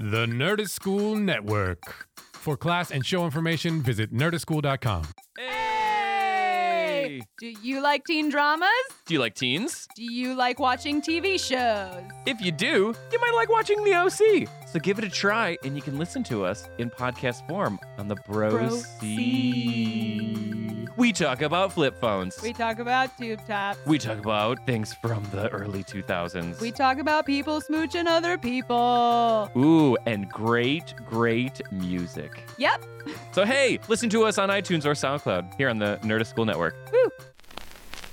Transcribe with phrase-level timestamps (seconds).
[0.00, 2.06] The Nerdist School Network.
[2.32, 5.08] For class and show information, visit nerdistschool.com.
[5.36, 7.22] Hey!
[7.40, 8.68] Do you like teen dramas?
[9.08, 9.88] Do you like teens?
[9.94, 12.02] Do you like watching TV shows?
[12.26, 14.46] If you do, you might like watching the OC.
[14.66, 18.06] So give it a try, and you can listen to us in podcast form on
[18.08, 18.68] the Bro, Bro
[19.00, 20.86] C.
[20.98, 22.42] We talk about flip phones.
[22.42, 23.78] We talk about tube tops.
[23.86, 26.60] We talk about things from the early 2000s.
[26.60, 29.50] We talk about people smooching other people.
[29.56, 32.42] Ooh, and great, great music.
[32.58, 32.84] Yep.
[33.32, 36.74] So hey, listen to us on iTunes or SoundCloud here on the Nerdist School Network.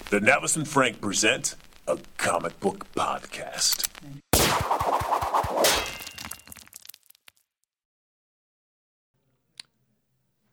[0.10, 1.56] The Novice and Frank present
[1.88, 3.88] a comic book podcast.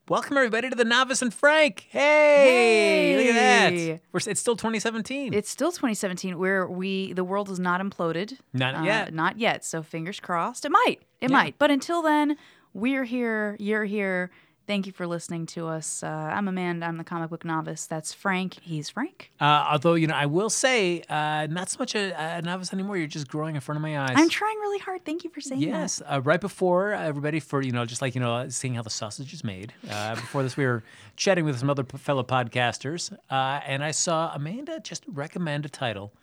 [0.09, 1.87] Welcome everybody to the Novice and Frank.
[1.91, 3.35] Hey, look at
[3.71, 3.87] Hey.
[3.93, 4.01] that.
[4.11, 5.33] We're, it's still 2017.
[5.33, 8.39] It's still 2017 where we the world is not imploded.
[8.53, 9.15] Not Uh, yet.
[9.15, 9.65] Not yet.
[9.65, 10.65] So fingers crossed.
[10.65, 10.99] It might.
[11.21, 11.37] It Yeah.
[11.37, 11.59] might.
[11.59, 12.37] But until then,
[12.75, 13.57] we're here.
[13.61, 14.31] You're here.
[14.73, 16.03] Thank you for listening to us.
[16.03, 16.87] Uh, I'm Amanda.
[16.87, 17.85] I'm the comic book novice.
[17.85, 18.57] That's Frank.
[18.63, 19.31] He's Frank.
[19.39, 22.97] uh, although you know, I will say, uh, not so much a, a novice anymore.
[22.97, 24.15] You're just growing in front of my eyes.
[24.17, 25.05] I'm trying really hard.
[25.05, 28.23] Thank you for saying Yes, uh, right before everybody for you know just like you
[28.23, 29.75] know seeing how the sausage is made.
[29.91, 30.83] Uh, before this, we were
[31.17, 36.15] chatting with some other fellow podcasters, uh, and I saw Amanda just recommend a title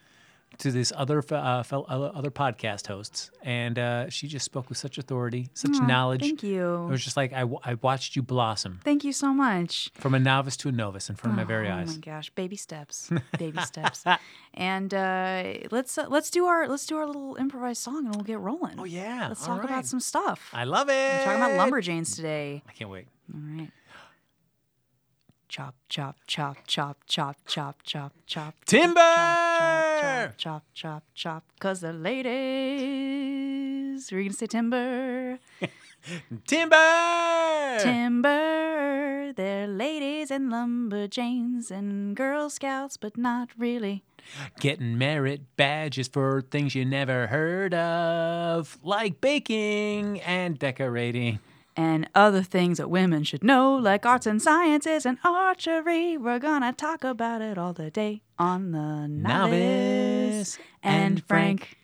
[0.60, 4.78] to this other uh, fel- other other podcast hosts, and uh, she just spoke with
[4.78, 5.82] such authority, such that.
[5.84, 6.22] Aw, knowledge.
[6.22, 6.86] Thank you.
[6.86, 9.90] It was just like I, w- I watched you blossom Thank you so much.
[9.94, 11.88] from a novice to a novice in front of my very eyes.
[11.90, 14.04] oh my gosh, baby steps, baby steps.
[14.54, 18.26] And uh, let's uh, let's do our let's do our little improvised song and we'll
[18.26, 18.80] get rolling.
[18.80, 19.70] Oh yeah, Let's all talk right.
[19.72, 20.50] about some stuff.
[20.54, 20.94] I love it.
[20.94, 22.64] We're talking about lumberjanes today.
[22.68, 23.08] I can't wait.
[23.34, 23.72] All right.
[25.48, 28.54] Chop, chop, chop, chop, chop, chop, chop, chop.
[28.66, 28.94] Timber!
[29.00, 29.79] Chop, chop,
[30.38, 31.44] chop, chop, chop.
[31.60, 32.30] Cause the ladies.
[34.12, 35.40] we're gonna say timber?
[36.48, 37.78] Timber.
[37.80, 39.34] Timber.
[39.34, 44.04] They're ladies and lumberjanes and Girl Scouts, but not really.
[44.60, 51.40] Getting merit badges for things you never heard of, like baking and decorating.
[51.82, 56.18] And other things that women should know, like arts and sciences and archery.
[56.18, 61.78] We're gonna talk about it all the day on the novice, and Frank.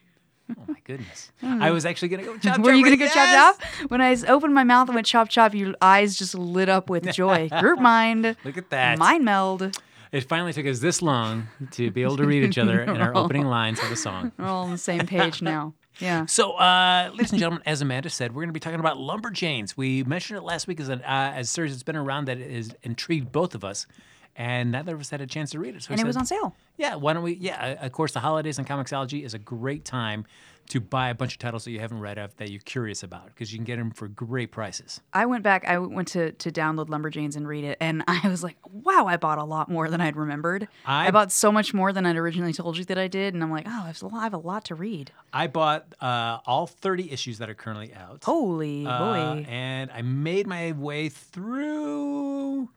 [0.51, 1.31] Oh my goodness.
[1.41, 1.61] Hmm.
[1.63, 3.13] I was actually to go chop Were you chop gonna right- go yes!
[3.57, 3.89] chop chop?
[3.91, 7.11] When I opened my mouth and went chop chop, your eyes just lit up with
[7.13, 7.47] joy.
[7.59, 9.00] Group mind, Look at that.
[9.00, 9.79] mind meld.
[10.11, 13.16] It finally took us this long to be able to read each other in our
[13.16, 14.31] opening lines of the song.
[14.38, 15.73] We're all on the same page now.
[16.00, 16.25] Yeah.
[16.25, 19.78] So, uh, ladies and gentlemen, as Amanda said, we're going to be talking about lumberjanes.
[19.78, 22.38] We mentioned it last week as an uh, as a series that's been around that
[22.38, 23.88] has intrigued both of us,
[24.35, 25.84] and neither of us had a chance to read it.
[25.84, 26.55] So And it was on sale.
[26.78, 27.34] Yeah, why don't we?
[27.34, 30.25] Yeah, uh, of course, the holidays and Comixology is a great time
[30.69, 33.27] to buy a bunch of titles that you haven't read of that you're curious about
[33.27, 34.99] because you can get them for great prices.
[35.13, 35.65] I went back.
[35.67, 39.17] I went to to download Lumberjanes and read it, and I was like, "Wow, I
[39.17, 40.67] bought a lot more than I'd remembered.
[40.85, 43.43] I- I, bought so much more than I'd originally told you that I did." And
[43.43, 45.11] I'm like, "Oh, I have a lot, I have a lot to read.
[45.31, 48.23] I bought uh, all 30 issues that are currently out.
[48.23, 52.69] Holy Uh, boy!" and I made my way through.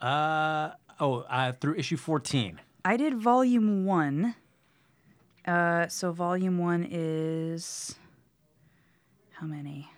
[0.00, 2.60] Uh, oh, uh, through issue 14.
[2.84, 4.34] I did volume one.
[5.50, 7.96] Uh, so volume one is
[9.32, 9.90] how many?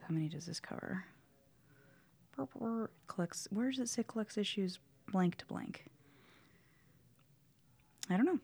[0.00, 1.04] How many does this cover?
[3.06, 3.46] Collects.
[3.50, 4.78] Where does it say collects issues
[5.12, 5.84] blank to blank?
[8.08, 8.38] I don't know.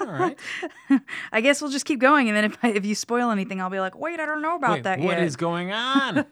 [0.00, 0.38] All right.
[1.32, 3.70] I guess we'll just keep going, and then if I, if you spoil anything, I'll
[3.70, 6.26] be like, "Wait, I don't know about Wait, that what yet." is going on?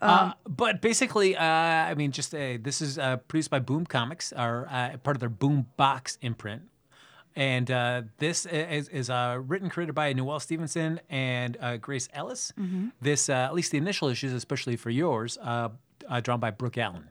[0.00, 4.32] uh, but basically, uh, I mean, just uh, this is uh, produced by Boom Comics,
[4.32, 6.62] or uh, part of their Boom Box imprint.
[7.38, 12.52] And uh, this is, is uh, written, created by Noelle Stevenson and uh, Grace Ellis.
[13.00, 15.68] This, uh, at least the initial issues, especially for yours, uh,
[16.08, 17.04] uh, drawn by Brooke Allen.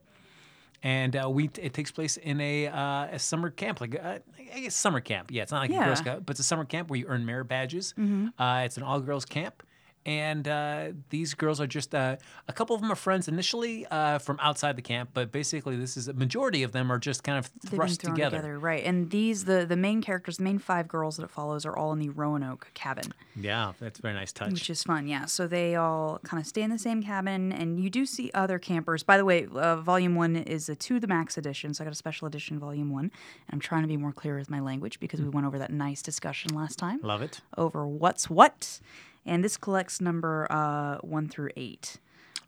[0.83, 4.19] And uh, we it takes place in a, uh, a summer camp, like uh,
[4.53, 5.31] I guess summer camp.
[5.31, 5.93] Yeah, it's not like a Girl Yeah.
[5.95, 7.93] Scout, but it's a summer camp where you earn merit badges.
[7.97, 9.63] Uh, it's an all girls camp.
[10.07, 12.15] And uh, these girls are just uh,
[12.47, 15.97] a couple of them are friends initially uh, from outside the camp, but basically this
[15.97, 18.57] is a majority of them are just kind of thrust thrown together.
[18.57, 18.85] right?
[18.85, 21.91] And these the the main characters, the main five girls that it follows, are all
[21.91, 23.13] in the Roanoke cabin.
[23.35, 24.51] Yeah, that's a very nice touch.
[24.53, 25.07] which is fun.
[25.07, 28.31] Yeah, so they all kind of stay in the same cabin, and you do see
[28.33, 29.03] other campers.
[29.03, 31.91] By the way, uh, Volume One is a to the max edition, so I got
[31.91, 33.11] a special edition Volume One, and
[33.51, 36.01] I'm trying to be more clear with my language because we went over that nice
[36.01, 37.41] discussion last time Love it.
[37.57, 38.79] over what's what,
[39.27, 41.97] and this collects number uh, one through eight.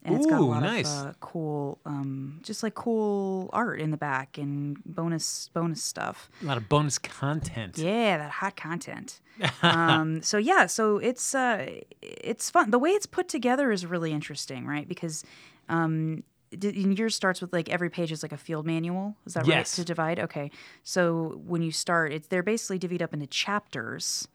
[0.04, 0.90] and it's got a Ooh, lot nice.
[1.02, 6.30] of uh, cool, um, just like cool art in the back and bonus bonus stuff.
[6.42, 7.78] A lot of bonus content.
[7.78, 9.20] Yeah, that hot content.
[9.62, 11.68] um, so yeah, so it's uh,
[12.02, 12.72] it's fun.
[12.72, 14.88] The way it's put together is really interesting, right?
[14.88, 15.24] Because
[15.68, 16.24] um,
[16.58, 19.16] d- and yours starts with like every page is like a field manual.
[19.26, 19.58] Is that right?
[19.58, 19.76] Yes.
[19.76, 20.20] To divide.
[20.20, 20.50] Okay,
[20.84, 24.28] so when you start, it's they're basically divvied up into chapters,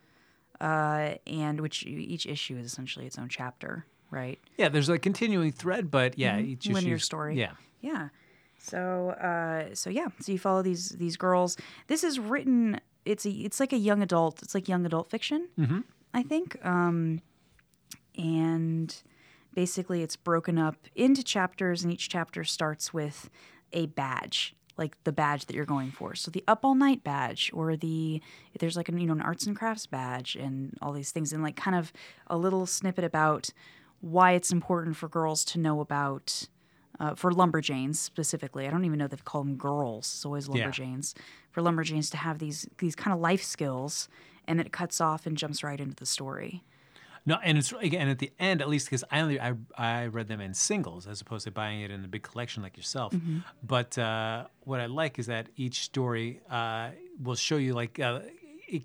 [0.60, 4.38] uh, and which each issue is essentially its own chapter, right?
[4.56, 6.74] Yeah, there's a continuing thread, but yeah, each Mm-hmm.
[6.74, 7.38] Linear story.
[7.38, 7.52] Yeah.
[7.80, 8.08] Yeah.
[8.58, 11.58] So uh so yeah, so you follow these these girls.
[11.86, 15.48] This is written it's a it's like a young adult, it's like young adult fiction.
[15.58, 15.80] Mm-hmm.
[16.14, 16.64] I think.
[16.64, 17.20] Um
[18.16, 19.02] and
[19.54, 23.28] basically it's broken up into chapters and each chapter starts with
[23.72, 26.14] a badge like the badge that you're going for.
[26.14, 28.20] So the up all night badge or the
[28.58, 31.42] there's like an you know an arts and crafts badge and all these things and
[31.42, 31.92] like kind of
[32.28, 33.50] a little snippet about
[34.00, 36.48] why it's important for girls to know about
[37.00, 38.66] uh, for lumberjanes specifically.
[38.66, 40.06] I don't even know they've called them girls.
[40.06, 40.66] It's always Yeah.
[40.66, 41.14] lumberjanes.
[41.50, 44.08] For lumberjanes to have these these kind of life skills
[44.46, 46.64] and it cuts off and jumps right into the story
[47.26, 50.28] No, and it's again at the end, at least because I only I, I read
[50.28, 53.14] them in singles as opposed to buying it in a big collection like yourself.
[53.14, 53.38] Mm-hmm.
[53.62, 56.90] But uh, what I like is that each story uh,
[57.22, 58.20] will show you like uh,
[58.68, 58.82] it,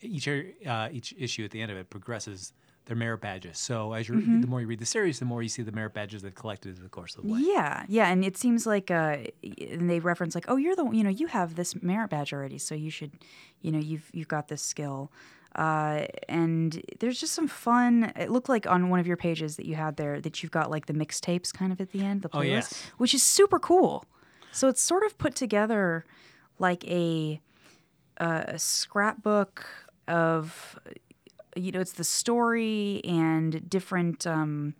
[0.00, 2.54] each uh, each issue at the end of it progresses
[2.86, 3.58] their merit badges.
[3.58, 4.40] So as you Mm-hmm.
[4.40, 6.76] the more you read the series, the more you see the merit badges they've collected
[6.76, 7.40] in the course of the way.
[7.42, 11.04] Yeah, yeah, and it seems like uh, and they reference like, oh, you're the you
[11.04, 13.12] know you have this merit badge already, so you should,
[13.60, 15.12] you know, you've you've got this skill.
[15.54, 18.10] Uh, and there's just some fun.
[18.16, 20.70] It looked like on one of your pages that you had there that you've got
[20.70, 22.86] like the mixtapes kind of at the end, the playlist, Oh, yes.
[22.98, 24.04] which is super cool.
[24.50, 26.04] So it's sort of put together
[26.58, 27.40] like a
[28.18, 29.66] a scrapbook
[30.08, 30.78] of
[31.56, 34.74] you know it's the story and different um,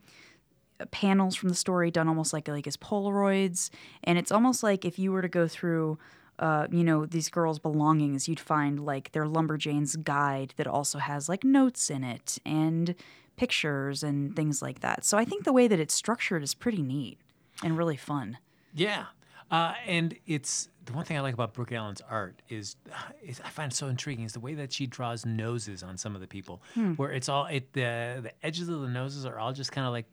[0.91, 3.71] panels from the story done almost like like as Polaroids,
[4.05, 5.99] and it's almost like if you were to go through.
[6.38, 8.29] Uh, you know these girls' belongings.
[8.29, 12.94] You'd find like their lumberjane's guide that also has like notes in it and
[13.37, 15.05] pictures and things like that.
[15.05, 17.19] So I think the way that it's structured is pretty neat
[17.62, 18.38] and really fun.
[18.75, 19.06] Yeah.
[19.50, 22.76] Uh, and it's the one thing I like about Brooke Allen's art is,
[23.23, 26.14] is I find it so intriguing is the way that she draws noses on some
[26.14, 26.62] of the people,
[26.96, 29.93] where it's all it the the edges of the noses are all just kind of
[29.93, 30.06] like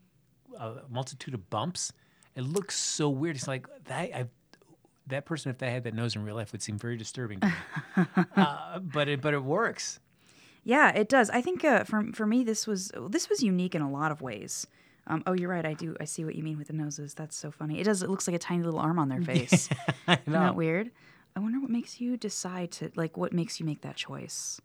[0.59, 1.93] a multitude of bumps.
[2.35, 3.35] It looks so weird.
[3.35, 4.15] It's like that.
[4.15, 4.25] I,
[5.09, 7.47] that person, if they had that nose in real life, would seem very disturbing to
[7.47, 8.05] me.
[8.35, 9.99] uh, but it but it works.
[10.63, 11.29] Yeah, it does.
[11.29, 14.21] I think uh, for for me, this was this was unique in a lot of
[14.21, 14.67] ways.
[15.07, 15.65] Um, oh, you're right.
[15.65, 15.95] I do.
[15.99, 17.13] I see what you mean with the noses.
[17.15, 17.79] That's so funny.
[17.79, 18.03] It does.
[18.03, 19.67] It looks like a tiny little arm on their face.
[20.07, 20.91] Isn't that weird?
[21.35, 23.17] I wonder what makes you decide to like.
[23.17, 24.61] What makes you make that choice?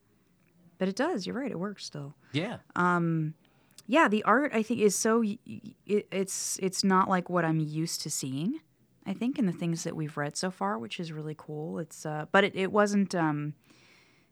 [0.79, 1.27] But it does.
[1.27, 1.51] You're right.
[1.51, 2.15] It works still.
[2.33, 2.59] Yeah.
[2.77, 3.35] Um,
[3.87, 5.23] Yeah, the art I think is so.
[5.23, 8.61] It, it's it's not like what I'm used to seeing.
[9.07, 11.79] I think in the things that we've read so far, which is really cool.
[11.79, 13.55] It's uh, but it, it wasn't um,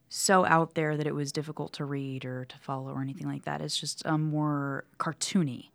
[0.09, 3.45] so out there that it was difficult to read or to follow or anything like
[3.45, 3.61] that.
[3.61, 5.69] It's just um, more cartoony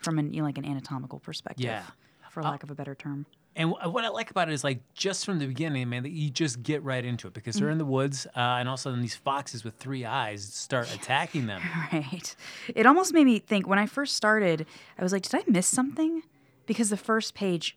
[0.00, 1.64] from an you know, like an anatomical perspective.
[1.64, 1.82] Yeah.
[2.30, 3.26] for lack of a better term.
[3.54, 6.12] And wh- what I like about it is like just from the beginning, man, that
[6.12, 7.72] you just get right into it because they're Mm.
[7.72, 10.92] in the woods, uh, and all of a sudden these foxes with three eyes start
[10.94, 11.60] attacking them.
[11.92, 12.34] Right.
[12.74, 14.64] It almost made me think when I first started,
[14.98, 16.22] I was like, did I miss something?
[16.64, 17.76] Because the first page,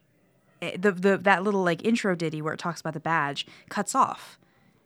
[0.61, 4.39] the, the that little like intro ditty where it talks about the badge cuts off.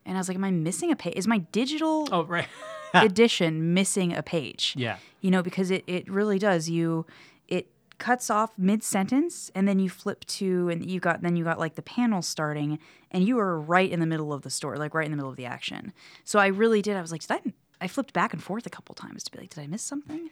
[0.05, 1.13] And I was like, am I missing a page?
[1.15, 2.47] Is my digital Oh, right.
[2.93, 4.73] edition missing a page?
[4.77, 4.97] Yeah.
[5.21, 6.69] You know, because it, it really does.
[6.69, 7.05] You
[7.47, 7.67] it
[7.99, 11.59] cuts off mid sentence and then you flip to and you got then you got
[11.59, 12.79] like the panel starting
[13.11, 15.29] and you were right in the middle of the story, like right in the middle
[15.31, 15.93] of the action.
[16.23, 16.95] So I really did.
[16.97, 19.37] I was like, did I I flipped back and forth a couple times to be
[19.39, 20.29] like, did I miss something?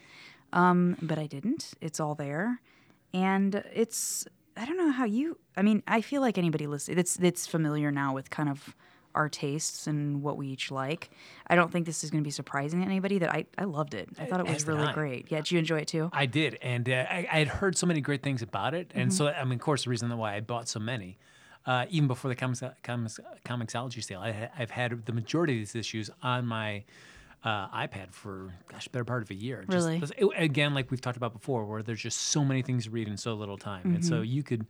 [0.54, 1.72] Um, but I didn't.
[1.82, 2.62] It's all there.
[3.14, 4.26] And it's
[4.58, 7.92] I don't know how you I mean, I feel like anybody listening that's that's familiar
[7.92, 8.76] now with kind of
[9.16, 11.10] our tastes and what we each like.
[11.48, 13.96] I don't think this is going to be surprising to anybody that I, I loved
[13.96, 14.10] it.
[14.20, 15.32] I thought it was As really great.
[15.32, 16.12] Yeah, did you enjoy it too?
[16.14, 19.10] I did, and uh, I, I had heard so many great things about it, and
[19.10, 19.18] Mm-hmm.
[19.18, 21.18] so I mean, of course, the reason why I bought so many,
[21.66, 25.76] uh, even before the comics, comics Comixology sale, I, I've had the majority of these
[25.76, 26.84] issues on my
[27.44, 29.64] uh, iPad for gosh, better part of a year.
[29.70, 30.02] Just- Really?
[30.18, 33.08] it- again, like we've talked about before, where there's just so many things to read
[33.08, 34.04] in so little time, and Mm-hmm.
[34.10, 34.66] so you could,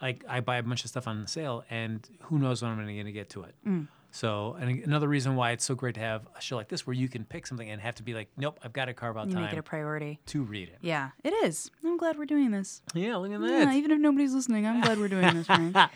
[0.00, 3.04] like, I buy a bunch of stuff on sale, and who knows when I'm going
[3.06, 3.54] to get to it.
[3.66, 3.88] Mm.
[4.10, 6.94] So, and another reason why it's so great to have a show like this, where
[6.94, 9.26] you can pick something and have to be like, nope, I've got to carve out
[9.26, 10.20] You time make it a priority.
[10.26, 10.78] to read it.
[10.82, 11.68] Yeah, it is.
[11.84, 12.80] I'm glad we're doing this.
[12.94, 13.48] Yeah, look at that.
[13.50, 15.76] Yeah, even if nobody's listening, I'm glad we're doing this, Frank.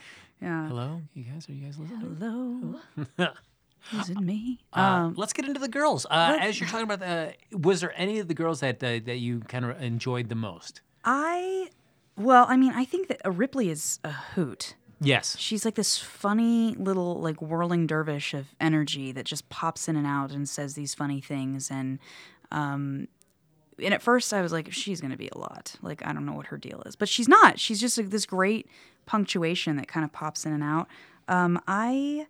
[0.41, 0.69] Yeah.
[0.69, 1.49] Hello, you guys?
[1.49, 2.17] Are you guys listening?
[3.17, 3.29] Hello.
[3.99, 4.61] Is it me?
[4.73, 6.07] Uh, Um, let's get into the girls.
[6.11, 9.19] Uh, as you're talking about, the, was there any of the girls that uh, that
[9.19, 10.81] you kind of enjoyed the most?
[11.05, 11.69] I
[12.17, 14.75] Well, I mean, I think that uh, Ripley is a hoot.
[15.01, 15.37] Yes.
[15.39, 20.07] She's like this funny little like whirling dervish of energy that just pops in and
[20.07, 22.01] out and says these funny things and
[22.51, 23.07] um
[23.81, 25.77] and at first I was like she's going to be a lot.
[25.83, 26.97] Like I don't know what her deal is.
[26.97, 27.61] But she's not.
[27.61, 28.67] She's just like, this great
[29.07, 30.89] punctuation that kind of pops in and out.
[31.29, 32.27] Um I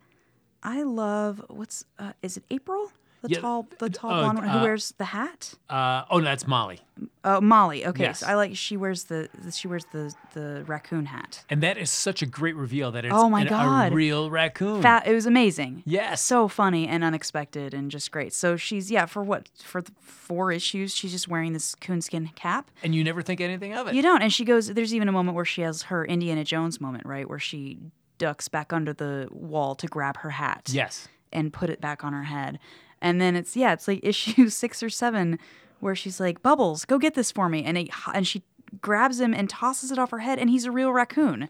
[0.63, 2.91] I love what's uh, is it April?
[3.21, 5.55] The Yeah, tall the tall uh, blonde one who uh, wears the hat?
[5.69, 6.79] Uh, oh, no, that's Molly.
[7.25, 7.85] Oh, Molly.
[7.85, 8.05] Okay.
[8.05, 8.21] Yes.
[8.21, 11.45] So I like she wears the she wears the the raccoon hat.
[11.51, 13.91] And that is such a great reveal that it's Oh my an- God.
[13.91, 14.83] a real raccoon.
[14.83, 15.09] Fat.
[15.09, 15.83] It was amazing.
[15.85, 16.23] Yes.
[16.23, 18.33] So funny and unexpected and just great.
[18.33, 22.71] So she's yeah for what for the four issues she's just wearing this coonskin cap.
[22.85, 23.95] and you never think anything of it.
[23.95, 24.23] You don't.
[24.23, 24.69] And she goes.
[24.73, 27.79] There's even a moment where she has her Indiana Jones moment, right, where she
[28.19, 30.69] ducks back under the wall to grab her hat.
[30.73, 31.09] yes.
[31.33, 32.59] and put it back on her head.
[33.01, 35.39] And then it's yeah, it's like issue six or seven
[35.81, 38.43] where she's like, "Bubbles, go get this for me," and it, and she
[38.81, 41.49] grabs him and tosses it off her head, and he's a real raccoon.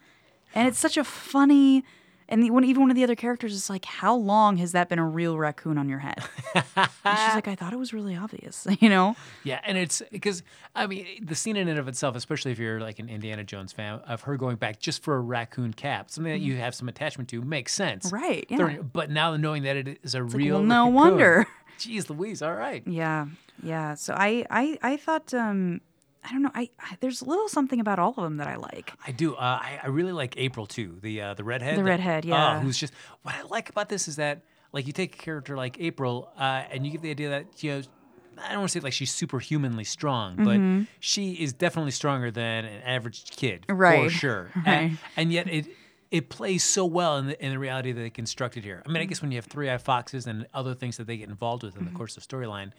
[0.55, 1.85] And it's such a funny.
[2.31, 4.89] And the, one, even one of the other characters is like, "How long has that
[4.89, 6.23] been a real raccoon on your head?"
[6.55, 9.17] and she's like, "I thought it was really obvious," you know.
[9.45, 10.43] Yeah, and it's because
[10.75, 13.73] I mean the scene in and of itself, especially if you're like an Indiana Jones
[13.73, 16.89] fan, of her going back just for a raccoon cap, something that you have some
[16.89, 18.13] attachment to, makes sense.
[18.13, 18.77] Right, yeah.
[18.93, 21.47] But now knowing that it is a like, real, well, no raccoon- wonder.
[21.79, 22.43] Jeez, Louise.
[22.43, 22.83] All right.
[22.87, 23.27] Yeah,
[23.63, 23.95] yeah.
[23.95, 25.81] So I, I, I thought, um,
[26.25, 26.51] I don't know.
[26.55, 28.93] I, I there's a little something about all of them that I like.
[29.07, 29.35] I do.
[29.35, 30.99] Uh, I, I really like April too.
[31.01, 31.75] The uh, the redhead.
[31.79, 32.61] The that- redhead, uh, yeah.
[32.61, 35.77] who's just what I like about this is that like you take a character like
[35.81, 37.83] April, uh, and you get the idea that you know.
[38.41, 42.67] I don't want to say like she's superhumanly strong, but she is definitely stronger than
[42.67, 44.51] an average kid, for sure.
[44.55, 44.65] right.
[44.67, 45.67] And, and yet it
[46.13, 48.81] it plays so well in the, in the reality that they constructed here.
[48.87, 51.17] I mean, I guess when you have three eye foxes and other things that they
[51.17, 51.93] get involved with in Mm-hmm.
[51.93, 52.71] the course of storyline,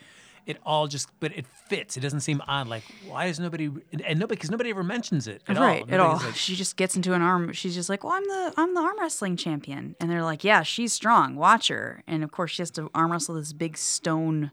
[0.49, 1.95] it all just but it fits.
[1.95, 2.67] It doesn't seem odd.
[2.67, 3.69] Like why does nobody
[4.03, 5.63] and nobody because nobody ever mentions it at all.
[5.63, 6.17] right at all.
[6.17, 7.53] like, she just gets into an arm.
[7.53, 10.63] She's just like, "Well, I'm the I'm the arm wrestling champion," and they're like, "Yeah,
[10.63, 11.35] she's strong.
[11.35, 14.51] Watch her." And of course, she has to arm wrestle this big stone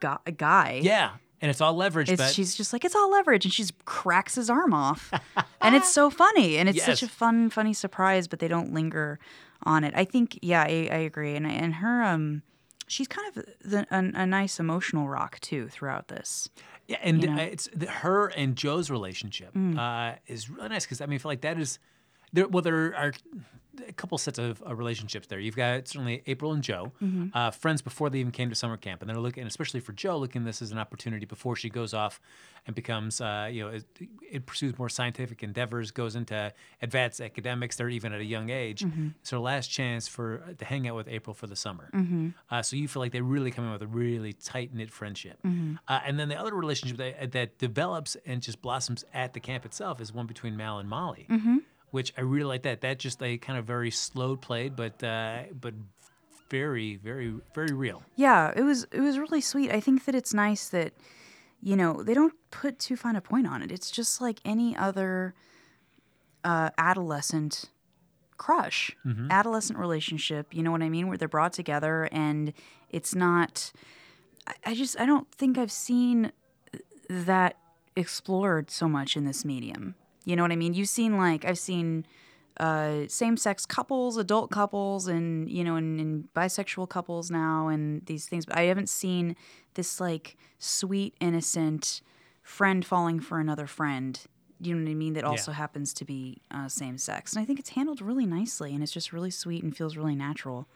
[0.00, 0.80] guy.
[0.82, 1.10] Yeah,
[1.40, 3.84] and it's all leverage, It's, but she's just like it's all leverage, and she just
[3.84, 5.12] cracks his arm off,
[5.60, 8.26] and it's so funny, and it's such a fun, funny surprise.
[8.26, 9.18] But they don't linger
[9.64, 9.92] on it.
[9.94, 12.42] I think, yeah, I, I agree, and and her, um,
[12.90, 16.48] she's kind of the, a, a nice emotional rock too throughout this.
[16.88, 17.42] yeah, and you know?
[17.42, 19.78] it's the, her and Jo's relationship Mm.
[19.78, 21.78] uh, is really nice because I mean, I feel like that is
[22.32, 22.48] there.
[22.48, 23.12] Well, there are
[23.86, 25.38] a couple sets of uh, relationships there.
[25.40, 27.28] You've got certainly April and Jo, Mm-hmm.
[27.34, 30.16] uh, friends before they even came to summer camp, and they're looking, especially for Jo,
[30.18, 32.20] looking at this as an opportunity before she goes off
[32.66, 33.84] and becomes, uh, you know, it,
[34.30, 37.76] it pursues more scientific endeavors, goes into advanced academics.
[37.76, 38.82] They're even at a young age.
[38.84, 39.08] Mm-hmm.
[39.20, 41.90] It's her last chance for to hang out with April for the summer.
[42.50, 45.38] Uh, so you feel like they really come in with a really tight knit friendship.
[45.46, 45.74] Mm-hmm.
[45.88, 49.64] Uh, and then the other relationship that, that develops and just blossoms at the camp
[49.64, 51.58] itself is one between Mal and Molly, Mm-hmm.
[51.90, 52.62] Which I really like.
[52.62, 55.74] That that just they kind of very slow played, but uh, but
[56.50, 58.02] very very very real.
[58.16, 59.70] Yeah, it was it was really sweet.
[59.70, 60.92] I think that it's nice that
[61.62, 63.70] you know they don't put too fine a point on it.
[63.70, 65.34] It's just like any other
[66.44, 67.66] uh, adolescent
[68.36, 68.96] crush,
[69.30, 70.54] adolescent relationship.
[70.54, 71.08] You know what I mean?
[71.08, 72.52] Where they're brought together and
[72.88, 73.72] it's not.
[74.46, 76.32] I, I just I don't think I've seen
[77.08, 77.56] that
[77.96, 79.94] explored so much in this medium.
[80.30, 80.74] You know what I mean?
[80.74, 82.06] You've seen like I've seen
[82.60, 88.26] uh, same-sex couples, adult couples, and you know, and, and bisexual couples now, and these
[88.26, 88.46] things.
[88.46, 89.34] But I haven't seen
[89.74, 92.00] this like sweet, innocent
[92.44, 94.20] friend falling for another friend.
[94.60, 95.14] You know what I mean?
[95.14, 98.84] That also happens to be uh, same-sex, and I think it's handled really nicely, and
[98.84, 100.68] it's just really sweet and feels really natural.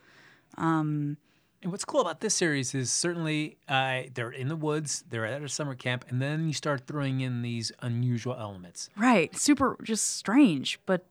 [1.64, 5.42] And what's cool about this series is certainly uh, they're in the woods, they're at
[5.42, 8.90] a summer camp, and then you start throwing in these unusual elements.
[8.98, 9.34] Right?
[9.36, 11.06] Super, just strange, but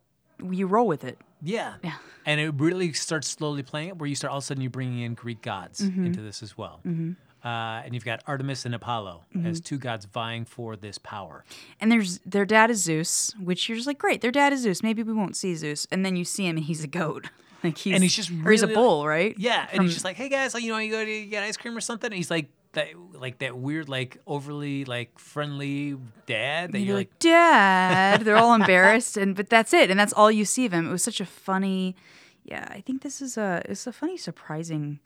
[0.48, 1.18] you roll with it.
[1.42, 1.74] Yeah.
[1.84, 1.96] Yeah.
[2.26, 4.70] And it really starts slowly playing it where you start all of a sudden you're
[4.70, 6.06] bringing in Greek gods Mm-hmm.
[6.06, 6.80] into this as well.
[6.86, 9.48] Uh, and you've got Artemis and Apollo Mm-hmm.
[9.48, 11.44] as two gods vying for this power.
[11.82, 14.84] And there's their dad is Zeus, which you're just like, great, their dad is Zeus.
[14.84, 17.32] Maybe we won't see Zeus, and then you see him, and he's a goat.
[17.64, 19.36] Like he's And he's just or he's a really- bull, right?
[19.38, 19.68] Yeah.
[19.72, 21.76] And he's just like, hey guys, like, you know, you go to get ice cream
[21.78, 22.08] or something.
[22.08, 26.94] And he's like, that, like that weird, like overly like friendly dad that And you're
[26.94, 28.22] you're like, like, Dad.
[28.22, 30.88] They're all embarrassed, and but that's it, and that's all you see of him.
[30.90, 31.96] It was such a funny,
[32.44, 32.68] yeah.
[32.72, 35.00] I think this is a it's a funny, surprising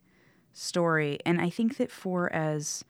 [0.53, 2.85] story, and I think that for as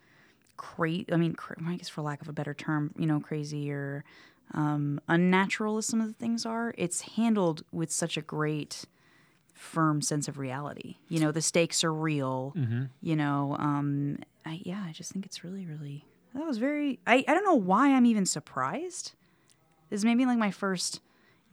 [0.57, 3.71] crazy, I mean, cra- I guess for lack of a better term, you know, crazy
[3.71, 4.03] or
[4.53, 8.85] um, unnatural as some of the things are, it's handled with such a great
[9.57, 10.95] firm sense of reality.
[11.09, 12.53] You know, the stakes are real.
[13.01, 16.05] You know, um, I, yeah, I just think it's really, really.
[16.33, 16.99] That was very.
[17.07, 19.13] I, I don't know why I'm even surprised.
[19.89, 21.01] This is maybe like my first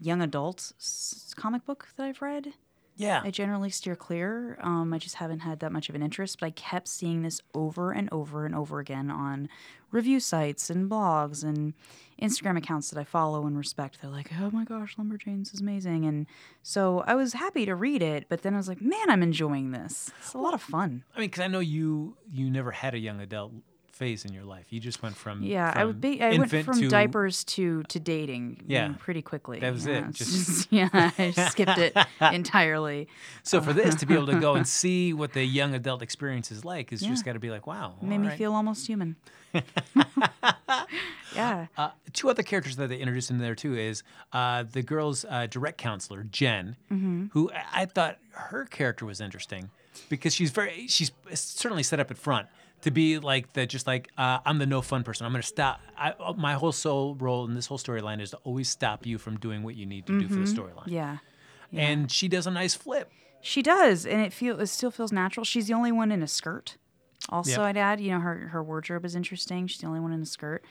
[0.00, 2.52] young adult s- comic book that I've read.
[2.96, 3.22] Yeah.
[3.24, 4.56] I generally steer clear.
[4.60, 7.40] Um, I just haven't had that much of an interest, but I kept seeing this
[7.52, 9.48] over and over and over again on
[9.94, 11.72] review sites and blogs and
[12.20, 14.00] Instagram accounts that I follow and respect.
[14.00, 16.26] They're like, "Oh my gosh, Lumberjanes is amazing," and
[16.62, 18.26] so I was happy to read it.
[18.28, 20.10] But then I was like, "Man, I'm enjoying this.
[20.18, 22.98] It's a lot of fun." I mean, because I know you you never had a
[22.98, 23.52] young adult
[23.94, 24.66] phase in your life.
[24.70, 26.20] You just went from Yeah, I would be.
[26.20, 28.64] I went from to, diapers to to dating.
[28.66, 28.94] Yeah.
[28.98, 29.60] pretty quickly.
[29.60, 33.08] That was yeah, it, just- yeah, I skipped it entirely.
[33.42, 36.50] So for this to be able to go and see what the young adult experience
[36.50, 37.94] is like is just got to be like, wow.
[38.02, 38.36] Made me right.
[38.38, 39.16] feel almost human.
[41.34, 41.66] yeah.
[41.76, 45.46] Uh, two other characters that they introduced in there too is uh, the girl's uh,
[45.46, 47.26] direct counselor Jen, Mm-hmm.
[47.32, 49.70] who I- I thought her character was interesting
[50.08, 52.48] because she's very she's certainly set up at front
[52.84, 55.26] to be like the just like uh, I'm the no fun person.
[55.26, 55.80] I'm to stop.
[55.98, 59.38] I, my whole sole role in this whole storyline is to always stop you from
[59.38, 60.84] doing what you need to do for the storyline.
[60.86, 60.94] Mm-hmm.
[60.94, 61.16] Yeah.
[61.72, 63.10] And she does a nice flip.
[63.40, 65.44] She does, and it feel it still feels natural.
[65.44, 66.76] She's the only one in a skirt.
[67.30, 67.60] Also, Yep.
[67.60, 69.66] I'd add, you know, her her wardrobe is interesting.
[69.66, 70.64] She's the only one in a skirt,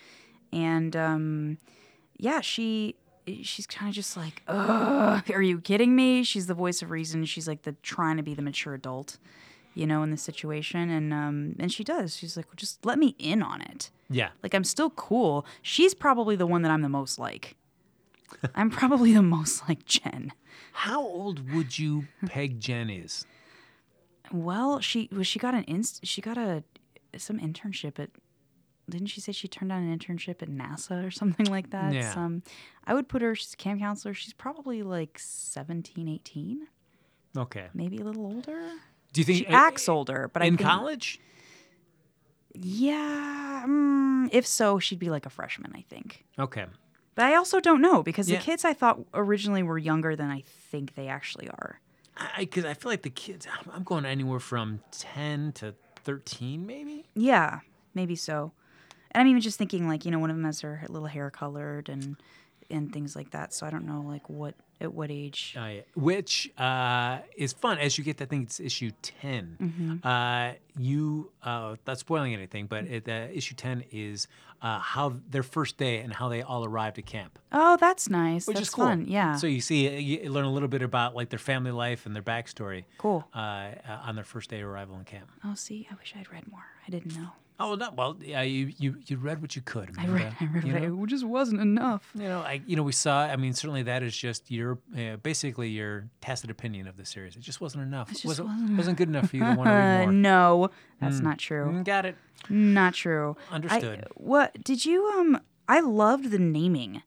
[0.51, 1.57] and um,
[2.17, 2.95] yeah, she
[3.41, 6.23] she's kind of just like, Ugh, are you kidding me?
[6.23, 7.25] She's the voice of reason.
[7.25, 9.17] She's like the trying to be the mature adult,
[9.75, 12.15] you know, in the situation, and um, and she does.
[12.15, 13.89] She's like, just let me in on it.
[14.09, 14.29] Yeah.
[14.43, 15.45] Like I'm still cool.
[15.61, 17.55] She's probably the one that I'm the most like.
[18.55, 20.31] I'm probably the most like Jen.
[20.73, 23.25] How old would you peg Jen is?
[24.31, 26.63] Well, she was she got an inst she got a
[27.17, 28.09] some internship at
[28.89, 31.93] didn't she say she turned down an internship at NASA or something like that?
[31.93, 32.13] Yeah.
[32.13, 32.43] Some
[32.85, 34.13] I would put her she's a camp counselor.
[34.13, 36.67] She's probably like 17, 18,
[37.37, 37.67] Okay.
[37.73, 38.61] maybe a little older.
[39.13, 41.19] Do you think She acts older, but I in think, college?
[42.55, 46.23] Yeah, mm, if so, she'd be like a freshman, I think.
[46.37, 46.65] Okay.
[47.15, 48.37] But I also don't know because Yeah.
[48.37, 51.79] the kids I thought originally were younger than I think they actually are.
[52.15, 53.47] I because I feel like the kids.
[53.47, 57.05] I'm- I'm going anywhere from ten to thirteen, maybe.
[57.15, 57.61] Yeah,
[57.95, 58.51] maybe so.
[59.11, 61.29] And I'm even just thinking like, you know, one of them has her little hair
[61.31, 62.17] colored and
[62.69, 63.53] and things like that.
[63.53, 65.55] So I don't know like what at what age.
[65.57, 70.07] Uh, which uh, is fun as you get to I think it's issue 10 Mm-hmm.
[70.07, 74.27] Uh, you uh, not spoiling anything, but it, uh, issue ten is
[74.61, 78.47] uh, how their first day and how they all arrived at camp, Oh, that's nice.
[78.47, 78.85] which that's is cool.
[78.85, 79.05] fun.
[79.07, 79.35] Yeah.
[79.35, 82.23] So you see, you learn a little bit about like their family life and their
[82.23, 82.85] backstory.
[82.97, 83.23] Cool.
[83.35, 83.73] Uh, uh,
[84.07, 85.29] on their first day of arrival in camp.
[85.45, 86.65] oh, see, I wish I'd read more.
[86.87, 87.29] I didn't know.
[87.59, 87.89] Oh no!
[87.95, 89.91] Well, yeah, you you, you read what you could.
[89.97, 90.07] I read.
[90.07, 90.83] Amanda, I read.
[90.83, 92.09] you It just wasn't enough.
[92.15, 93.21] You know, I you know we saw.
[93.21, 97.35] I mean, certainly that is just your uh, basically your tacit opinion of the series.
[97.35, 98.09] It just wasn't enough.
[98.09, 100.11] It just wasn't wasn't wasn't good enough for you to want to read more.
[100.11, 101.65] no, that's not true.
[101.65, 102.15] Mm, Got it.
[102.49, 103.37] Not true.
[103.51, 103.99] Understood.
[104.05, 105.39] I, what did you um?
[105.67, 107.03] I loved the naming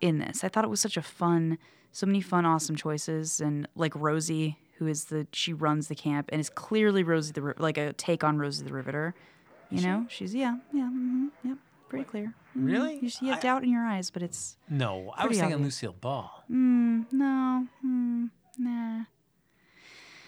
[0.00, 0.42] in this.
[0.42, 1.58] I thought it was such a fun,
[1.92, 6.30] so many fun, awesome choices, and like Rosie, who is the she runs the camp
[6.32, 9.14] and is clearly Rosie the like a take on Rosie the Riveter.
[9.70, 12.34] You know, she's yeah, yeah, mm-hmm, yep, pretty clear.
[12.56, 12.66] Mhm.
[12.66, 12.98] Really?
[13.02, 15.54] You, see- you have I- doubt in your eyes, but it's No, I was thinking
[15.54, 15.82] obvious.
[15.82, 16.44] Lucille Ball.
[16.50, 19.00] mm, no, mm, nah.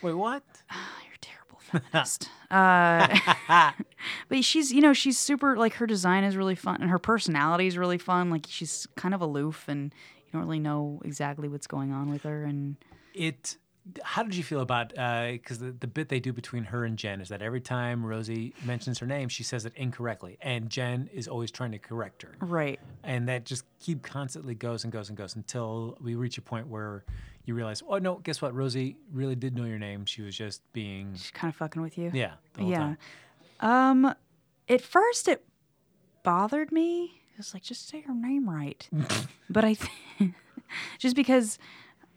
[0.03, 0.43] Wait, what?
[1.05, 2.29] You're a terrible feminist.
[2.51, 3.73] uh,
[4.29, 5.57] but she's, you know, she's super.
[5.57, 8.31] Like her design is really fun, and her personality is really fun.
[8.31, 9.93] Like she's kind of aloof, and
[10.27, 12.45] you don't really know exactly what's going on with her.
[12.45, 12.77] And
[13.15, 13.57] It.
[14.03, 14.89] How did you feel about?
[14.91, 18.55] Because the, the bit they do between her and Jen is that every time Rosie
[18.65, 22.37] mentions her name, she says it incorrectly, and Jen is always trying to correct her.
[22.41, 26.43] right, and that just keep constantly goes and goes and goes until we reach a
[26.43, 27.05] point where
[27.45, 28.55] you realize, oh no, guess what?
[28.55, 30.05] Rosie really did know your name.
[30.05, 32.11] She was just being, she's kind of fucking with you.
[32.13, 32.79] yeah, yeah.
[32.79, 32.99] time.
[33.61, 34.15] Um,
[34.69, 35.45] at first it
[36.23, 37.23] bothered me.
[37.33, 38.87] It was like, just say her name right.
[39.51, 40.33] but I, th-
[40.99, 41.59] just because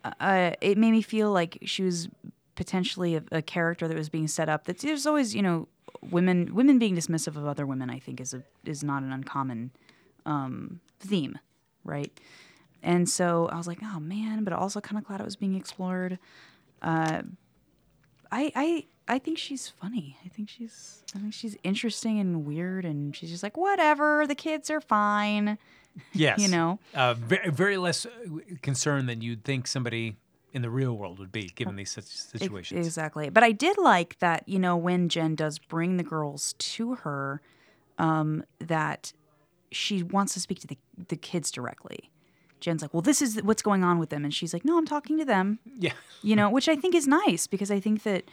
[0.03, 2.09] uh, it made me feel like she was
[2.55, 4.65] potentially a, a character that was being set up.
[4.65, 5.67] That there's always, you know,
[6.09, 7.89] women women being dismissive of other women.
[7.89, 9.71] I think is a is not an uncommon
[10.25, 11.37] um, theme,
[11.83, 12.11] right?
[12.83, 15.55] And so I was like, oh man, but also kind of glad it was being
[15.55, 16.17] explored.
[16.81, 17.21] Uh,
[18.31, 20.17] I I I think she's funny.
[20.25, 24.25] I think she's I think she's interesting and weird, and she's just like whatever.
[24.25, 25.57] The kids are fine.
[26.13, 26.79] Yes, You know?
[26.93, 28.09] uh, very, very less uh,
[28.61, 30.15] concerned than you'd think somebody
[30.53, 32.85] in the real world would be, given these situations.
[32.85, 33.29] Exactly.
[33.29, 37.41] But I did like that, you know, when Jen does bring the girls to her,
[37.97, 39.13] um, that
[39.71, 40.77] she wants to speak to the,
[41.07, 42.09] the kids directly.
[42.59, 44.23] Jen's like, well, this is what's going on with them.
[44.23, 47.07] And she's like, no, I'm talking to them, Yeah, you know, which I think is
[47.07, 48.25] nice because I think that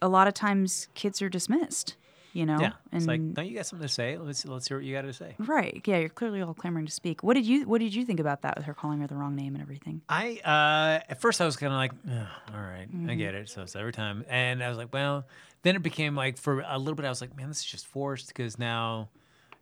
[0.00, 1.96] a lot of times kids are dismissed.
[2.34, 2.72] You know, Yeah.
[2.92, 4.16] and It's like, don't you got something to say?
[4.18, 5.34] Let's let's hear what you got to say.
[5.38, 7.22] right, yeah, you're clearly all clamoring to speak.
[7.22, 9.34] What did you What did you think about that with her calling her the wrong
[9.34, 10.02] name and everything?
[10.08, 13.18] I uh, at first I was kind of like, "Ugh, all right, I Mm-hmm.
[13.18, 13.48] get it.
[13.48, 15.26] So it's every time, and I was like, well,
[15.62, 17.86] then it became like for a little bit I was like, man, this is just
[17.86, 19.08] forced because now.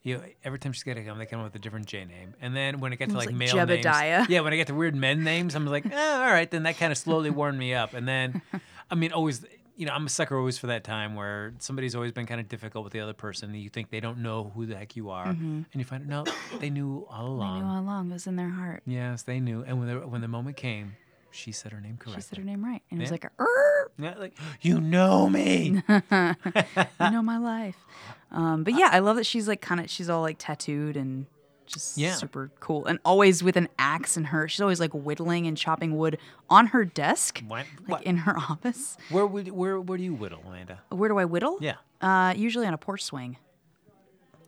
[0.02, 2.35] You know, every time she's to come, they come up with a different J name,
[2.40, 4.07] and then when it got to like, like male Jebediah.
[4.16, 6.62] names, yeah, when I get to weird men names, I'm like, eh, all right, then
[6.62, 8.40] that kind of slowly warmed me up, and then,
[8.90, 9.44] I mean, always,
[9.76, 12.48] you know, I'm a sucker always for that time where somebody's always been kind of
[12.48, 15.10] difficult with the other person, and you think they don't know who the heck you
[15.10, 17.40] are, and you find out no, they knew all Mm-hmm.
[17.40, 17.60] Along.
[17.60, 18.82] knew all along it was in their heart.
[18.86, 19.62] Yes, they knew.
[19.66, 20.96] And when the when the moment came,
[21.30, 22.22] she said her name correctly.
[22.22, 25.82] She said her name right, and it was like, er, Yeah, like you know me.
[25.88, 27.76] you know my life.
[28.32, 31.26] Um, but yeah, I love that she's like kind of she's all like tattooed and
[31.66, 32.14] just Yeah.
[32.14, 34.48] super cool, and always with an axe in her.
[34.48, 38.37] She's always like whittling and chopping wood on her desk, What- like what- in her
[38.50, 38.96] office.
[39.11, 40.81] where would where where do you whittle, Amanda?
[40.90, 41.59] Where do I whittle?
[41.61, 41.74] Yeah.
[42.00, 43.37] Uh, usually on a porch swing.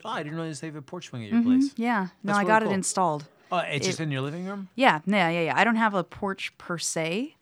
[0.04, 1.72] Oh, I didn't realize they have a porch swing at your place.
[1.76, 2.02] Yeah.
[2.02, 3.24] No, That's I really got it installed.
[3.50, 4.68] Oh, it's just in your living room.
[4.74, 5.54] Yeah, yeah, yeah, yeah.
[5.56, 7.34] I don't have a porch per se,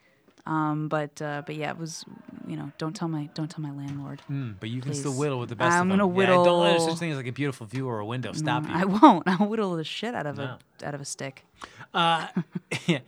[0.47, 2.05] um, but uh, but yeah, it was
[2.47, 4.23] you know don't tell my don't tell my landlord.
[4.31, 6.09] Mm, but you can still whittle with the best I'm of them.
[6.09, 8.33] gonna Yeah, don't let whittle- such thing as like a beautiful view or a window
[8.33, 8.71] stop you.
[8.73, 9.25] I won't.
[9.29, 10.57] I'll whittle the shit out of No.
[10.81, 11.45] a out of a stick.
[11.93, 12.27] Uh,
[12.87, 13.01] yeah.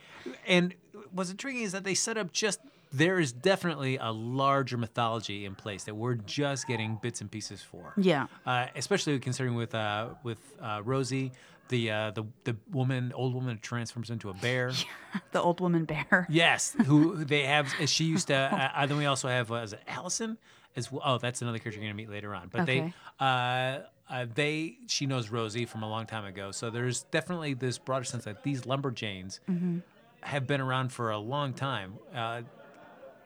[0.47, 0.75] And
[1.13, 5.55] what's intriguing is that they set up just there is definitely a larger mythology in
[5.55, 7.93] place that we're just getting bits and pieces for.
[7.99, 8.29] Yeah.
[8.47, 11.33] Uh, especially considering with uh, with uh, Rosie,
[11.69, 14.71] the uh, the the woman, old woman, transforms into a bear.
[15.15, 16.27] Yeah, The old woman bear.
[16.31, 17.75] Yes, who they have.
[17.87, 18.35] She used to.
[18.75, 20.37] Uh, then we also have uh, is it Allison
[20.77, 21.03] as well.
[21.05, 22.49] Oh, that's another character you're gonna meet later on.
[22.49, 22.81] But Okay.
[23.19, 26.51] they, uh, uh, they, she knows Rosie from a long time ago.
[26.51, 29.79] So there's definitely this broader sense that these lumberjanes Mm-hmm.
[30.23, 31.95] have been around for a long time.
[32.15, 32.43] Uh,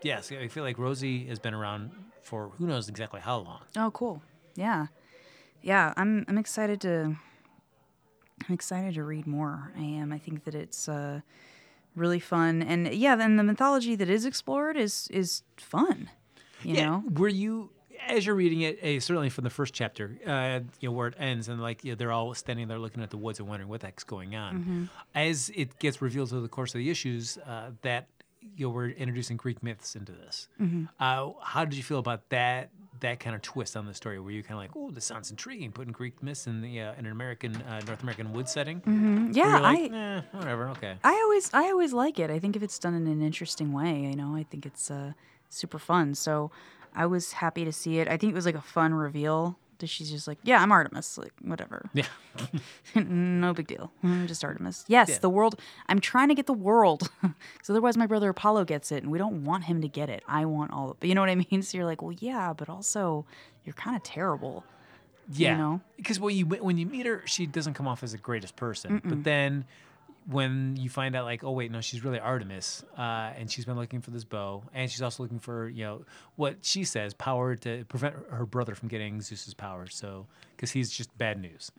[0.02, 1.90] yes, I feel like Rosie has been around
[2.22, 3.62] for who knows exactly how long.
[3.76, 4.22] Oh, cool.
[4.54, 4.86] Yeah,
[5.62, 5.92] yeah.
[5.96, 7.16] I'm I'm excited to.
[8.48, 9.72] I'm excited to read more.
[9.76, 10.12] I am.
[10.12, 11.20] I think that it's uh,
[11.94, 13.16] really fun, and yeah.
[13.16, 16.10] Then the mythology that is explored is is fun.
[16.62, 17.04] You know.
[17.14, 17.70] Were you
[18.06, 21.14] as you're reading it, eh, certainly from the first chapter, uh, you know where it
[21.18, 23.68] ends, and like you know, they're all standing there looking at the woods and wondering
[23.68, 24.58] what the heck's going on.
[24.58, 24.84] Mm-hmm.
[25.14, 28.08] As it gets revealed through the course of the issues, uh, that
[28.56, 30.48] you know we're introducing Greek myths into this.
[30.60, 30.84] Mm-hmm.
[30.98, 32.70] Uh, how did you feel about that?
[33.02, 35.30] That kind of twist on the story, where you kind of like, oh, this sounds
[35.30, 38.80] intriguing, putting Greek myths in the uh, in an American North North American wood setting.
[38.80, 39.32] Mm-hmm.
[39.32, 40.96] Yeah, you're like, I eh, whatever, okay.
[41.04, 42.30] I always I always like it.
[42.30, 45.12] I think if it's done in an interesting way, you know, I think it's uh,
[45.48, 46.14] super fun.
[46.14, 46.50] So
[46.94, 48.08] I was happy to see it.
[48.08, 49.58] I think it was like a fun reveal.
[49.90, 52.04] She's just like, yeah, I'm Artemis, like whatever, Yeah,
[52.94, 53.90] no big deal.
[54.02, 54.84] I'm just Artemis.
[54.88, 55.18] Yes, Yeah.
[55.20, 55.58] the world.
[55.88, 59.18] I'm trying to get the world, because otherwise my brother Apollo gets it, and we
[59.18, 60.22] don't want him to get it.
[60.28, 60.96] I want all.
[60.98, 61.62] But you know what I mean?
[61.62, 63.24] So you're like, well, yeah, but also
[63.64, 64.64] you're kind of terrible.
[65.32, 65.52] yeah.
[65.52, 65.80] You know?
[65.96, 69.00] Because when you when you meet her, she doesn't come off as the greatest person.
[69.04, 69.64] But then
[70.26, 73.76] when you find out, like, oh wait, no, she's really Artemis, uh, and she's been
[73.76, 76.04] looking for this bow, and she's also looking for you know
[76.36, 79.86] what she says, power to prevent her brother from getting Zeus's power.
[79.88, 81.72] So because he's just bad news.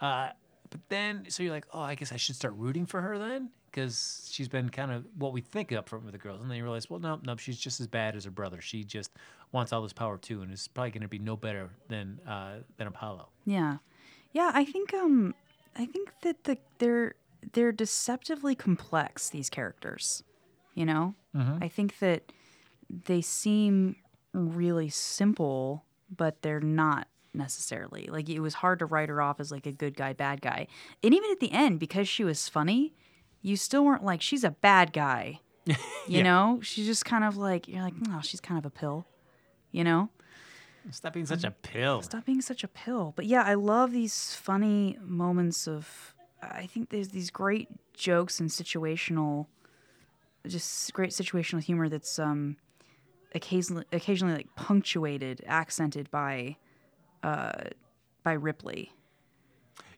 [0.00, 0.30] Uh,
[0.70, 3.48] but then, so you're like, oh, I guess I should start rooting for her then,
[3.70, 6.58] because she's been kind of what we think up front with the girls, and then
[6.58, 8.60] you realize, well, no, no, she's just as bad as her brother.
[8.60, 9.10] She just
[9.50, 12.56] wants all this power too, and is probably going to be no better than uh,
[12.76, 13.28] than Apollo.
[13.46, 13.78] Yeah,
[14.32, 14.50] yeah.
[14.52, 15.34] I think um,
[15.74, 17.14] I think that the they're
[17.52, 19.28] they're deceptively complex.
[19.30, 20.22] These characters,
[20.74, 21.14] you know.
[21.36, 21.62] Mm-hmm.
[21.62, 22.32] I think that
[22.90, 23.96] they seem
[24.32, 28.08] really simple, but they're not necessarily.
[28.10, 30.66] Like it was hard to write her off as like a good guy, bad guy,
[31.02, 32.94] and even at the end, because she was funny,
[33.42, 35.40] you still weren't like she's a bad guy.
[36.08, 36.22] You Yeah.
[36.22, 39.06] know, she's just kind of like you're like, oh, she's kind of a pill.
[39.70, 40.08] You know.
[40.90, 42.00] Stop being such a pill.
[42.00, 43.12] Stop being such a pill.
[43.14, 46.14] But yeah, I love these funny moments of.
[46.42, 49.46] I think there's these great jokes and situational,
[50.46, 52.56] just great situational humor that's um,
[53.34, 56.56] occasionally occasionally like punctuated, accented by,
[57.22, 57.52] uh,
[58.22, 58.92] by Ripley.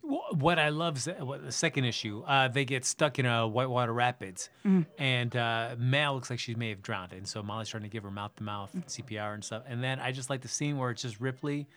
[0.03, 3.93] Wh- What I love is the second issue, uh, they get stuck in a whitewater
[3.93, 4.49] rapids,
[4.99, 8.03] and uh, Mal looks like she may have drowned, and so Molly's trying to give
[8.05, 9.63] her mouth to mouth CPR and stuff.
[9.69, 11.69] And then I just like the scene where it's just Ripley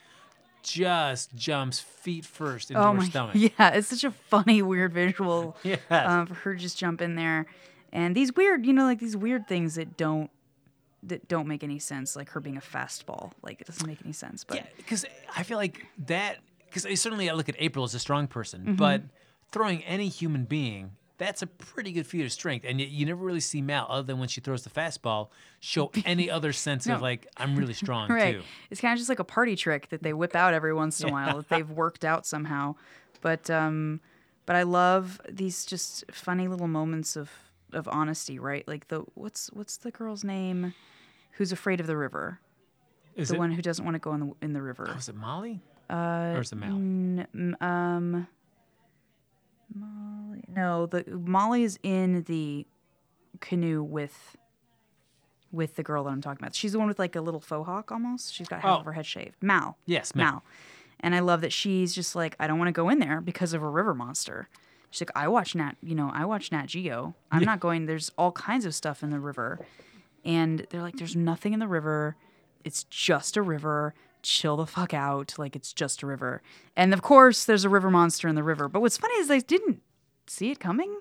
[0.64, 3.36] just jumps feet first into oh her my, stomach.
[3.60, 5.56] yeah, it's such a funny, weird visual.
[5.64, 5.80] Yes.
[5.92, 7.46] um, for her just jump in there,
[7.92, 10.30] and these weird, you know, like these weird things that don't
[11.04, 13.32] that don't make any sense, like her being a fastball.
[13.42, 14.44] Like it doesn't make any sense.
[14.44, 16.38] But Yeah, because I feel like that.
[16.70, 18.76] Because certainly I look at April as a strong person, Mm-hmm.
[18.78, 19.04] but
[19.52, 22.66] throwing any human being that's a pretty good feat of strength.
[22.68, 25.92] And yet you never really see Mal, other than when she throws the fastball, show
[26.06, 28.36] any other sense of like I'm really strong right.
[28.36, 28.44] too.
[28.70, 31.10] It's kind of just like a party trick that they whip out every once in
[31.10, 32.76] a while that they've worked out somehow.
[33.22, 34.02] But um,
[34.46, 37.30] but I love these just funny little moments of
[37.72, 38.68] of honesty, right?
[38.68, 40.74] Like the what's what's the girl's name
[41.34, 42.40] who's afraid of the river?
[43.16, 43.40] Is the it?
[43.40, 44.92] one who doesn't want to go in the in the river.
[44.96, 45.62] Was it Molly?
[45.90, 46.72] Uh, or is it Mal?
[46.72, 48.28] N- um,
[49.74, 50.44] Molly.
[50.48, 52.66] No, the Molly is in the
[53.40, 54.38] canoe with
[55.52, 56.56] with the girl that I'm talking about.
[56.56, 58.34] She's the one with like a little faux hawk almost.
[58.34, 58.80] She's got half Oh.
[58.80, 59.36] of her head shaved.
[59.42, 59.78] Mal.
[59.86, 60.26] Yes, Mal.
[60.32, 60.44] Mal.
[61.02, 63.54] And I love that she's just like, I don't want to go in there because
[63.54, 64.48] of a river monster.
[64.90, 67.14] She's like, I watch Nat, you know, I watch Nat Geo.
[67.32, 67.86] I'm not going.
[67.88, 69.60] There's all kinds of stuff in the river,
[70.24, 72.16] and they're like, there's nothing in the river.
[72.64, 73.94] It's just a river.
[74.24, 75.36] Chill the fuck out.
[75.38, 76.42] Like it's just a river.
[76.76, 78.68] And of course, there's a river monster in the river.
[78.68, 79.82] But what's funny is I didn't
[80.28, 80.98] see it coming.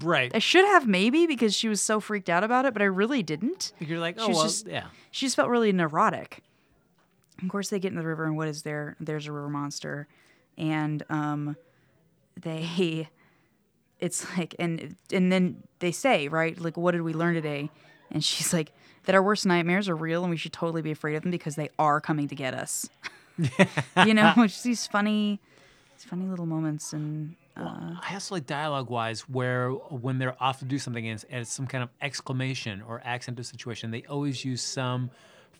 [0.00, 0.32] Right.
[0.34, 3.22] I should have maybe because she was so freaked out about it, but I really
[3.22, 3.72] didn't.
[3.78, 4.84] You're like, oh She's well, just- yeah.
[5.10, 6.42] She just felt really neurotic.
[7.42, 8.96] Of course, they get in the river, and what is there?
[9.00, 10.06] There's a river monster,
[10.56, 11.56] and um,
[12.40, 13.08] they,
[13.98, 17.70] it's like, and and then they say, right, like, what did we learn today?
[18.10, 18.72] And she's like,
[19.04, 21.56] that our worst nightmares are real, and we should totally be afraid of them because
[21.56, 22.88] they are coming to get us.
[24.06, 25.40] you know, it's these funny,
[25.96, 30.58] these funny little moments, and uh, I also like dialogue wise where when they're off
[30.60, 34.04] to do something and it's, and it's some kind of exclamation or accented situation, they
[34.08, 35.10] always use some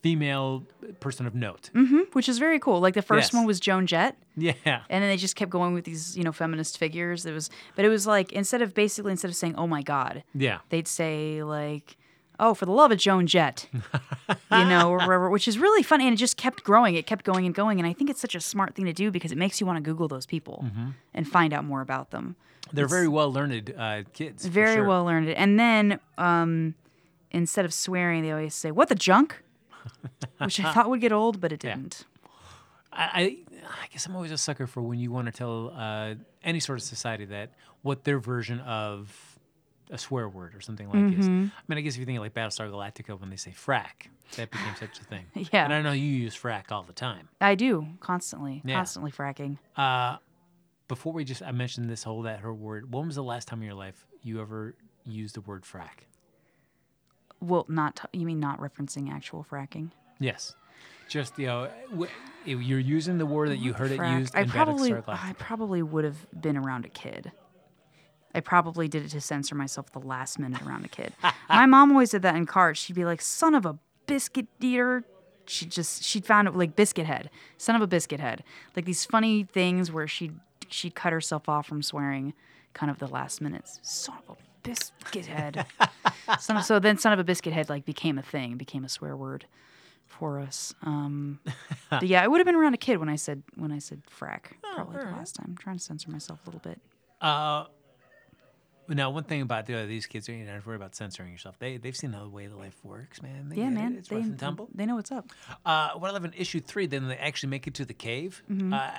[0.02, 0.62] female
[1.00, 1.70] person of note.
[2.12, 2.80] which is very cool.
[2.80, 3.33] Like the first Yes.
[3.33, 4.16] one was Joan Jett.
[4.37, 4.52] Yeah.
[4.66, 7.85] and then they just kept going with these you know feminist figures it was but
[7.85, 10.59] it was like instead of basically instead of saying oh my god Yeah.
[10.70, 11.96] they'd say like
[12.38, 13.68] oh for the love of joan jett.
[13.73, 17.25] You know or whatever, which is really funny and it just kept growing it kept
[17.25, 19.38] going and going and i think it's such a smart thing to do because it
[19.38, 20.64] makes you want to google those people
[21.12, 22.37] and find out more about them.
[22.73, 24.47] They're very well learned uh, kids.
[24.47, 24.85] very sure.
[24.85, 26.75] well learned and then um
[27.31, 29.42] instead of swearing they always say what the junk?
[30.38, 32.05] Which i thought would get old but it didn't.
[32.92, 33.23] I, I,
[33.83, 36.79] I guess I'm always a sucker for when you want to tell uh, any sort
[36.79, 37.51] of society that
[37.83, 39.34] what their version of
[39.90, 41.27] a swear word or something like this.
[41.27, 44.09] I mean, I guess if you think of like Battlestar Galactica when they say frack,
[44.37, 45.27] that became such a thing.
[45.53, 45.64] Yeah.
[45.64, 47.29] And I know you use frack all the time.
[47.40, 48.77] i do constantly Yeah.
[48.77, 50.16] constantly fracking Uh,
[50.88, 52.92] before we just, I mentioned this whole that her word.
[52.92, 56.07] When was the last time in your life you ever used the word frack?
[57.40, 59.90] Well, not t- you mean not referencing actual fracking?
[60.18, 60.55] Yes.
[61.09, 62.11] Just you know, w-
[62.47, 64.18] you're using the word that you heard it Frack.
[64.18, 64.94] used I probably.
[65.07, 67.33] I probably would have been around a kid.
[68.35, 71.12] I probably did it to censor myself the last minute around a kid.
[71.49, 72.79] My mom always did that in cars.
[72.79, 75.05] She'd be like, "Son of a biscuit eater."
[75.47, 78.42] She just she'd found it like biscuit head, son of a biscuit head,
[78.75, 80.33] like these funny things where she
[80.68, 82.35] she'd cut herself off from swearing,
[82.73, 83.68] kind of the last minute.
[83.83, 85.66] Son of a biscuit head.
[86.40, 88.88] son of, so then, son of a biscuit head like became a thing, became a
[88.88, 89.47] swear word
[90.07, 90.75] for us.
[90.83, 91.40] Um,
[91.90, 94.03] but yeah, I would have been around a kid when I said when I said
[94.07, 94.53] frack.
[94.75, 95.47] Probably the last time.
[95.51, 96.81] I'm trying to censor myself a little bit.
[97.20, 97.66] Uh,
[98.88, 101.59] now, one thing about uh, these kids, you don't have to worry about censoring yourself.
[101.59, 103.49] They they've seen how the way the life works, man.
[103.49, 103.75] They Yeah, get it.
[103.75, 103.97] man.
[103.99, 104.68] It's They rough and tumble.
[104.75, 105.31] they know what's up.
[105.64, 108.42] Uh, what I love in issue three, then they actually make it to the cave.
[108.51, 108.73] Mm-hmm.
[108.73, 108.90] Uh,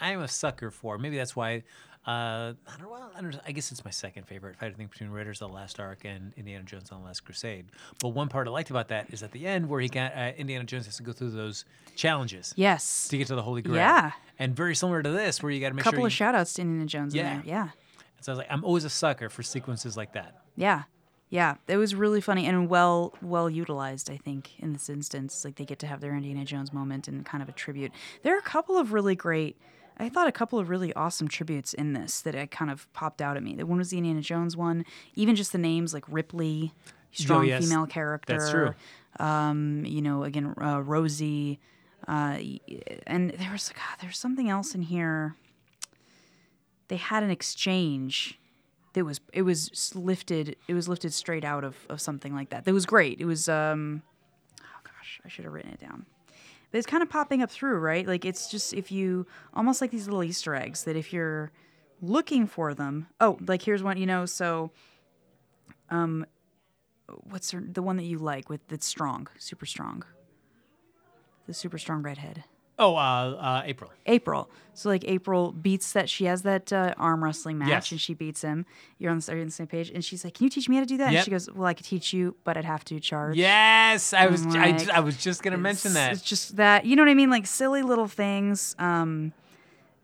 [0.00, 0.98] I am a sucker for.
[0.98, 1.62] Maybe that's why.
[2.06, 3.10] Uh, I don't know.
[3.14, 4.52] I, don't, I guess it's my second favorite.
[4.56, 7.00] If I had to think between Raiders of the Last Ark and Indiana Jones on
[7.00, 7.66] the Last Crusade.
[8.00, 10.32] But one part I liked about that is at the end where he got uh,
[10.38, 13.06] Indiana Jones has to go through those challenges Yes.
[13.08, 13.76] to get to the Holy Grail.
[13.76, 14.12] Yeah.
[14.38, 15.98] And very similar to this, where you got to make couple sure.
[15.98, 17.32] Couple of shout outs to Indiana Jones Yeah.
[17.32, 17.46] in there.
[17.46, 17.68] Yeah.
[18.20, 20.34] So I was like, I'm always a sucker for sequences like that.
[20.56, 20.84] Yeah.
[21.28, 21.56] Yeah.
[21.68, 25.44] It was really funny and well well utilized, I think, in this instance.
[25.44, 27.92] Like they get to have their Indiana Jones moment and kind of a tribute.
[28.22, 29.56] There are a couple of really great
[29.98, 33.20] I thought a couple of really awesome tributes in this that I kind of popped
[33.20, 33.54] out at me.
[33.54, 34.86] The one was the Indiana Jones one.
[35.14, 36.72] Even just the names like Ripley,
[37.12, 37.62] strong Oh, yes.
[37.62, 38.32] female character.
[38.38, 38.74] That's true.
[39.18, 41.60] Um, you know, again, uh, Rosie.
[42.08, 42.38] Uh,
[43.06, 45.36] and there was God, there's something else in here.
[46.90, 48.40] They had an exchange
[48.94, 52.64] that was it was lifted it was lifted straight out of, of something like that.
[52.64, 53.20] That was great.
[53.20, 54.02] It was um
[54.60, 56.04] oh gosh, I should have written it down.
[56.72, 58.04] But it's kind of popping up through, right?
[58.06, 59.24] Like it's just if you
[59.54, 61.52] almost like these little Easter eggs that if you're
[62.02, 63.06] looking for them.
[63.20, 64.72] Oh, like here's one, you know, so
[65.90, 66.26] um
[67.24, 70.02] what's her, the one that you like with that's strong, super strong.
[71.46, 72.42] The super strong redhead.
[72.80, 73.90] Oh, uh, uh, April.
[74.06, 74.50] April.
[74.72, 77.90] So like April beats that she has that uh, arm wrestling match Yes.
[77.92, 78.64] and she beats him.
[78.98, 80.76] You're on the, are on the same page, and she's like, "Can you teach me
[80.76, 81.18] how to do that?" Yep.
[81.18, 84.26] And she goes, "Well, I could teach you, but I'd have to charge." Yes, I
[84.28, 84.46] was.
[84.46, 86.12] I, like, ju- I was just gonna mention that.
[86.12, 89.32] It's just that you know what I mean, like silly little things um,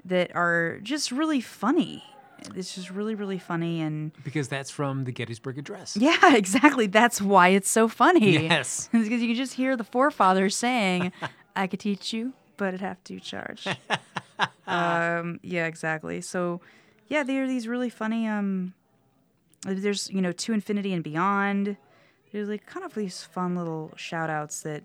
[0.04, 2.04] that are just really funny.
[2.54, 5.96] it's just really really funny and Because that's from the Gettysburg Address.
[6.00, 6.86] yeah, exactly.
[6.86, 8.32] That's why it's so funny.
[8.46, 8.88] Yes.
[8.92, 11.12] because you can just hear the forefathers saying,
[11.56, 13.66] "I could teach you, but it'd have to charge."
[14.66, 16.20] um, yeah, exactly.
[16.20, 16.60] So,
[17.08, 18.26] yeah, there are these really funny.
[18.26, 18.74] Um,
[19.64, 21.76] there's you know to infinity and beyond.
[22.32, 24.84] There's like kind of these fun little shout outs that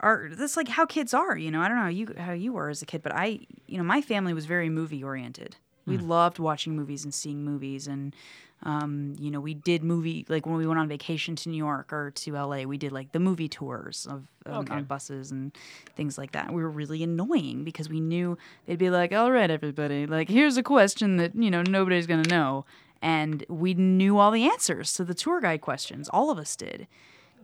[0.00, 1.36] are that's like how kids are.
[1.36, 3.40] You know, I don't know how you how you were as a kid, but I
[3.66, 5.56] you know my family was very movie oriented.
[5.86, 8.14] We loved watching movies and seeing movies and.
[8.62, 11.92] Um, you know, we did movie like when we went on vacation to New York
[11.92, 14.74] or to LA, we did like the movie tours of um, Okay.
[14.74, 15.52] on buses and
[15.96, 16.52] things like that.
[16.52, 20.56] We were really annoying because we knew they'd be like, "All right, everybody, like here's
[20.58, 22.64] a question that you know nobody's gonna know,"
[23.00, 26.08] and we knew all the answers to the tour guide questions.
[26.10, 26.86] All of us did,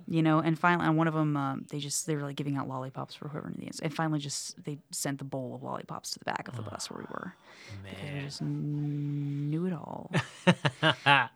[0.08, 0.40] you know.
[0.40, 3.14] And finally, on one of them, um, they just they were like giving out lollipops
[3.14, 3.84] for whoever knew the answer.
[3.84, 6.90] And finally, just they sent the bowl of lollipops to the back of the bus
[6.90, 7.34] where we were.
[7.84, 10.10] Because we just knew it all.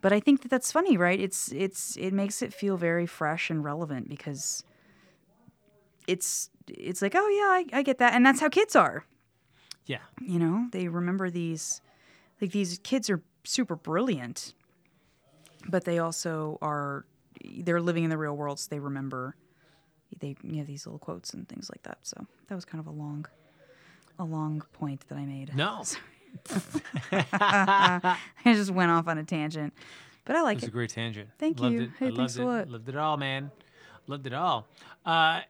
[0.00, 1.20] but I think that that's funny, right?
[1.20, 4.64] It's it's it makes it feel very fresh and relevant because
[6.06, 9.04] it's it's like, oh yeah, I, I get that, and that's how kids are.
[9.86, 9.98] Yeah.
[10.20, 11.80] You know, they remember these
[12.40, 14.54] like these kids are super brilliant,
[15.68, 17.04] but they also are
[17.44, 19.36] they're living in the real world, so they remember
[20.18, 21.98] they you know these little quotes and things like that.
[22.02, 23.26] So that was kind of a long
[24.18, 25.54] a long point that I made.
[25.54, 25.82] No.
[27.12, 29.74] I just went off on a tangent,
[30.24, 31.28] but I like It was a great tangent.
[31.38, 31.82] Thank loved you.
[31.82, 31.90] It.
[31.98, 32.42] Hey, I loved thanks it.
[32.42, 32.68] a lot.
[32.68, 33.50] Loved it all, man.
[34.06, 34.66] Loved it all.
[35.04, 35.40] Uh,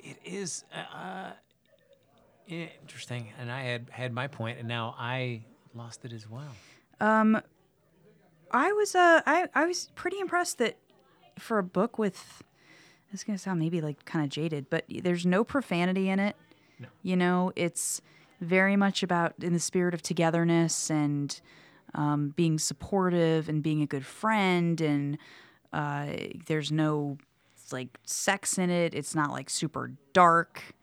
[0.00, 1.30] it is uh, uh,
[2.48, 6.50] interesting, and I had had my point, and now I lost it as well.
[7.00, 7.40] Um,
[8.50, 10.76] I was uh, I I was pretty impressed that
[11.38, 12.42] for a book with,
[13.12, 16.36] it's gonna sound maybe like kind of jaded, but there's no profanity in it.
[16.78, 16.88] No.
[17.02, 18.00] You know, it's
[18.40, 21.40] very much about in the spirit of togetherness and
[21.94, 25.16] um, being supportive and being a good friend, and
[25.72, 26.06] uh,
[26.46, 27.18] there's no
[27.72, 28.94] like sex in it.
[28.94, 30.74] It's not like super dark,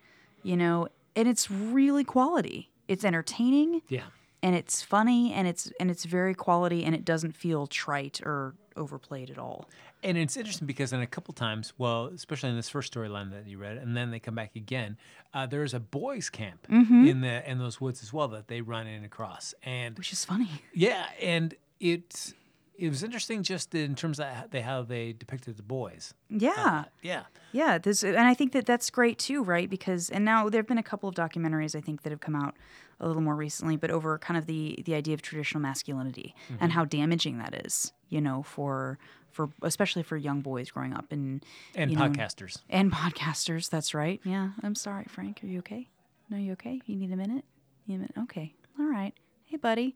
[0.44, 2.70] you know, and it's really quality.
[2.88, 4.04] It's entertaining Yeah.
[4.42, 8.56] and it's funny and it's and it's very quality and it doesn't feel trite or
[8.76, 9.70] overplayed at all.
[10.04, 13.48] And it's interesting because in a couple times, well, especially in this first storyline that
[13.48, 14.98] you read, and then they come back again.
[15.34, 17.06] Uh, there's a boys' camp Mm-hmm.
[17.08, 20.26] in the in those woods as well that they run in across, and Which is
[20.26, 20.50] funny.
[20.74, 22.34] yeah, and it
[22.78, 26.14] it was interesting just in terms of how they how they depicted the boys.
[26.30, 26.54] Yeah.
[26.58, 29.70] Uh, yeah, Yeah, this and I think that that's great too, right?
[29.70, 32.56] Because and now there've been a couple of documentaries I think that have come out
[33.00, 36.64] a little more recently, but over kind of the the idea of traditional masculinity Mm-hmm.
[36.64, 38.98] and how damaging that is, you know, for
[39.32, 41.44] for especially for young boys growing up and
[41.76, 42.60] and you know, podcasters.
[42.70, 43.70] and podcasters.
[43.70, 44.20] That's right.
[44.24, 45.41] Yeah, I'm sorry, Frank.
[45.44, 45.88] Are you okay?
[46.30, 46.82] No, you okay?
[46.86, 47.46] You need a minute?
[47.86, 48.15] You need a minute?
[48.24, 48.54] Okay.
[48.80, 49.13] All right.
[49.44, 49.96] Hey, buddy.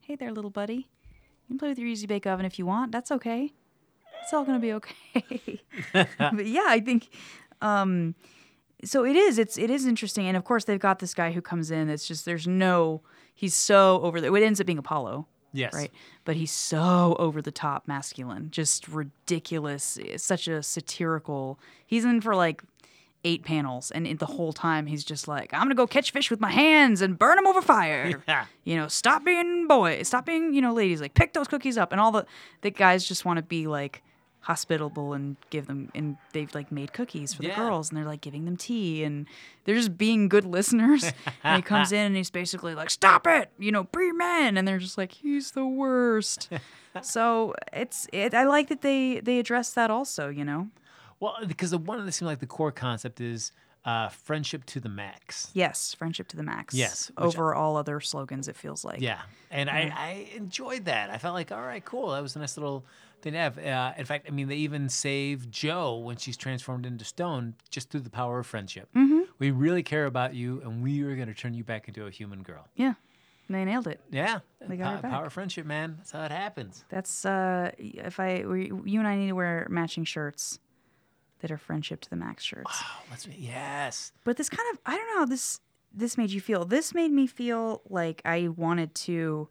[0.00, 0.74] Hey there, little buddy.
[0.74, 2.92] You can play with your Easy Bake Oven if you want.
[2.92, 3.52] That's okay.
[4.22, 5.60] It's all gonna be okay.
[5.92, 7.08] but yeah, I think.
[7.60, 8.14] Um,
[8.84, 9.38] so it is.
[9.38, 11.88] It's it is interesting, and of course they've got this guy who comes in.
[11.88, 13.02] It's just there's no.
[13.34, 14.32] He's so over the.
[14.32, 15.90] It ends up being Apollo Yes, right?
[16.24, 19.96] But he's so over the top masculine, just ridiculous.
[19.98, 21.58] It's such a satirical.
[21.86, 22.62] He's in for like
[23.24, 26.30] eight panels, and it- the whole time he's just like, "I'm gonna go catch fish
[26.30, 28.46] with my hands and burn them over fire." Yeah.
[28.64, 31.00] You know, stop being boys, stop being you know ladies.
[31.00, 32.26] Like pick those cookies up, and all the
[32.62, 34.02] the guys just want to be like
[34.42, 37.56] hospitable and give them and they've like made cookies for the Yeah.
[37.56, 39.26] girls and they're like giving them tea and
[39.64, 41.04] they're just being good listeners
[41.44, 44.66] and he comes in and he's basically like stop it you know be men and
[44.66, 46.48] they're just like he's the worst
[47.02, 50.68] so it's it, i like that they they address that also you know
[51.20, 53.52] Well, because the one that seemed like the core concept is
[53.84, 55.50] uh, friendship to the max.
[55.54, 59.68] yes friendship to the max Yes, over all other slogans it feels like Yeah, and
[59.70, 61.10] I, I enjoyed that.
[61.10, 62.10] I felt like, all right, cool.
[62.10, 62.84] That was a nice little
[63.22, 63.58] to have.
[63.58, 67.90] Uh, in fact, I mean, they even save Jo when she's transformed into stone just
[67.90, 68.88] through the power of friendship.
[68.94, 69.20] Mm-hmm.
[69.38, 72.10] We really care about you, and we are going to turn you back into a
[72.10, 72.68] human girl.
[72.74, 72.94] yeah
[73.48, 75.94] And they nailed it Yeah, They got power of friendship, man.
[75.98, 76.84] That's how it happens.
[76.88, 80.58] That's uh if I we, you and I need to wear matching shirts
[81.40, 82.70] that are friendship to the max shirts.
[82.72, 84.12] Oh, let's yes.
[84.24, 85.60] But this kind of I don't know how this
[85.92, 86.64] this made you feel.
[86.64, 89.48] This made me feel like I wanted to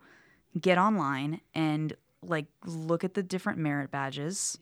[0.60, 4.58] get online and like look at the different merit badges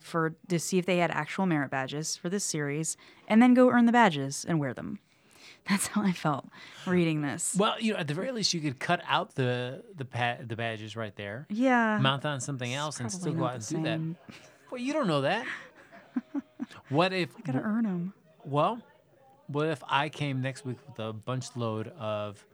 [0.00, 2.96] for to see if they had actual merit badges for this series
[3.28, 4.98] and then go earn the badges and wear them.
[5.68, 6.46] That's how I felt
[6.86, 7.56] reading this.
[7.58, 10.54] Well, you know, at the very least, you could cut out the the pa- the
[10.56, 11.98] badges right there, Yeah.
[12.00, 14.00] mount on something else, and still go out and the do that.
[14.70, 15.44] Well, you don't know that.
[16.88, 17.30] what if?
[17.36, 18.12] I gotta earn them.
[18.44, 18.80] Well,
[19.48, 22.44] what if I came next week with a bunch load of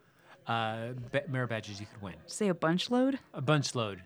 [0.47, 0.89] uh,
[1.29, 2.15] merit badges you could win.
[2.27, 3.19] Say a bunch load.
[3.35, 4.03] A bunch load,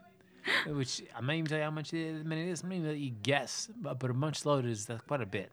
[0.66, 2.62] which I might even tell you how much it, I mean, it is.
[2.62, 5.26] I'm not even let you guess, but, but a bunch load is that's quite a
[5.26, 5.50] bit.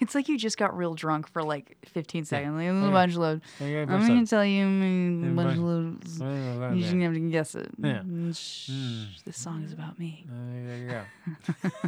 [0.00, 2.54] It's like you just got real drunk for like 15 seconds.
[2.54, 2.88] Like, Yeah.
[2.88, 3.40] a bunch load.
[3.60, 4.28] Yeah, I'm gonna load.
[4.28, 6.18] tell you mm, Yeah, bunch bunch- loads.
[6.20, 6.28] Yeah,
[6.58, 7.70] yeah, You just have to guess it.
[7.78, 8.00] Yeah.
[8.02, 10.24] Mm, This song is about me.
[10.28, 10.88] Uh, there you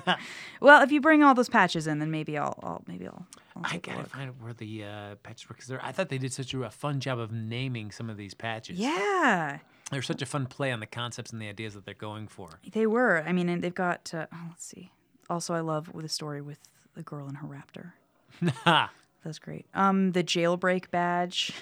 [0.07, 0.15] go.
[0.61, 3.27] Well, if you bring all those patches in, then maybe I'll, I'll maybe I'll.
[3.57, 4.09] I'll I gotta look.
[4.09, 6.71] find out where the uh, patches were because I thought they did such a, a
[6.71, 8.79] fun job of naming some of these patches.
[8.79, 9.59] Yeah,
[9.91, 12.61] they're such a fun play on the concepts and the ideas that they're going for.
[12.73, 13.23] they were.
[13.27, 14.13] I mean, and they've got.
[14.15, 14.91] Uh, oh, let's see.
[15.29, 16.59] Also, I love the story with
[16.95, 17.93] the girl and her raptor.
[18.65, 18.91] Ha!
[19.25, 19.67] That's great.
[19.75, 21.53] Um, the jailbreak badge,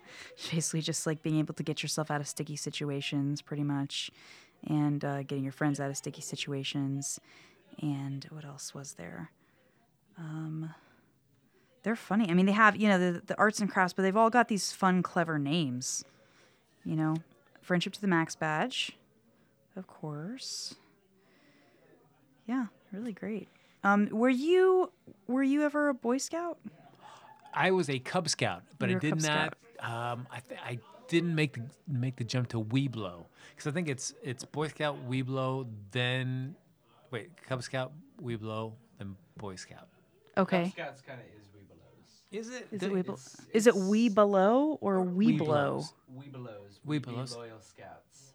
[0.50, 4.10] basically just like being able to get yourself out of sticky situations, pretty much,
[4.66, 7.20] and uh, getting your friends out of sticky situations.
[7.80, 9.30] And what else was there?
[10.18, 10.74] Um,
[11.84, 12.28] they're funny.
[12.28, 14.48] I mean, they have you know the the arts and crafts, but they've all got
[14.48, 16.04] these fun, clever names.
[16.84, 17.16] You know,
[17.62, 18.92] friendship to the max badge,
[19.76, 20.74] of course.
[22.46, 23.48] Yeah, really great.
[23.84, 24.92] Um, were you
[25.26, 26.58] were you ever a Boy Scout?
[27.54, 29.54] I was a Cub Scout, but You I did not.
[29.80, 33.88] Um, I th- I didn't make the make the jump to Weeblo because I think
[33.88, 36.54] it's it's Boy Scout, Weeblo, then
[37.10, 37.92] wait Cub Scout,
[38.22, 39.88] Weeblo, then Boy Scout.
[40.36, 40.70] Okay.
[40.70, 41.26] Scouts kind of
[42.32, 42.66] is it?
[42.72, 42.98] Is The- it Weeble?
[43.00, 45.82] it's- Is it it's- Wee Below or We Below?
[46.12, 46.32] Weeblos.
[46.32, 46.78] Weebelows.
[46.84, 47.36] We be Weebelows.
[47.36, 48.32] loyal scouts.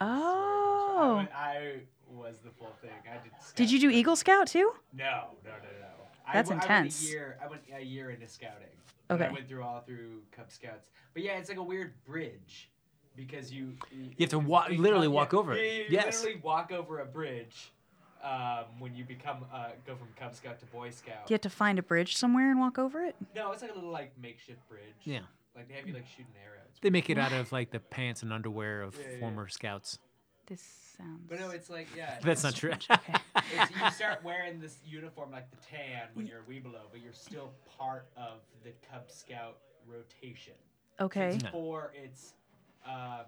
[0.00, 1.26] Oh.
[1.32, 1.72] I, I
[2.08, 2.90] was the full thing.
[3.08, 3.32] I did.
[3.54, 3.96] Did you do scouts.
[3.98, 4.72] Eagle Scout too?
[4.92, 5.04] No,
[5.44, 5.86] no, no, no.
[6.32, 7.00] That's w- intense.
[7.00, 7.38] I went a year.
[7.42, 8.66] I went a year into scouting.
[9.08, 9.34] And I Okay.
[9.34, 12.70] went through all through Cub Scouts, but yeah, it's like a weird bridge
[13.16, 15.58] because you you, have to walk, literally walk over it.
[15.64, 16.20] Yeah, you Yes.
[16.22, 17.72] literally walk over a bridge
[18.22, 21.26] um, when you become uh, go from Cub Scout to Boy Scout.
[21.26, 23.16] Do you have to find a bridge somewhere and walk over it?
[23.34, 24.82] No, it's like a little like makeshift bridge.
[25.04, 25.20] Yeah.
[25.56, 26.66] Like they have you like shooting arrows.
[26.80, 29.20] They make it out of like the pants and underwear of Yeah, yeah, yeah.
[29.20, 29.98] former scouts.
[30.46, 30.62] This
[30.96, 31.20] sounds.
[31.28, 32.18] But no, it's like yeah.
[32.22, 32.72] That's not true.
[33.52, 37.12] It's, you start wearing this uniform like the tan when you're a Weebelo, but you're
[37.12, 39.56] still part of the Cub Scout
[39.88, 40.52] rotation.
[40.98, 41.34] So okay.
[41.34, 41.50] It's No.
[41.50, 41.92] four.
[42.00, 42.34] It's
[42.86, 43.24] um,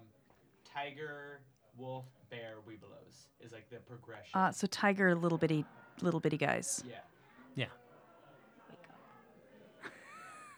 [0.63, 1.41] tiger,
[1.77, 2.05] wolf,
[2.37, 4.31] bear, Weebelos is like the progression.
[4.33, 5.65] Uh, so tiger, little bitty,
[6.01, 6.83] little bitty guys.
[6.89, 6.95] yeah.
[7.55, 7.65] yeah.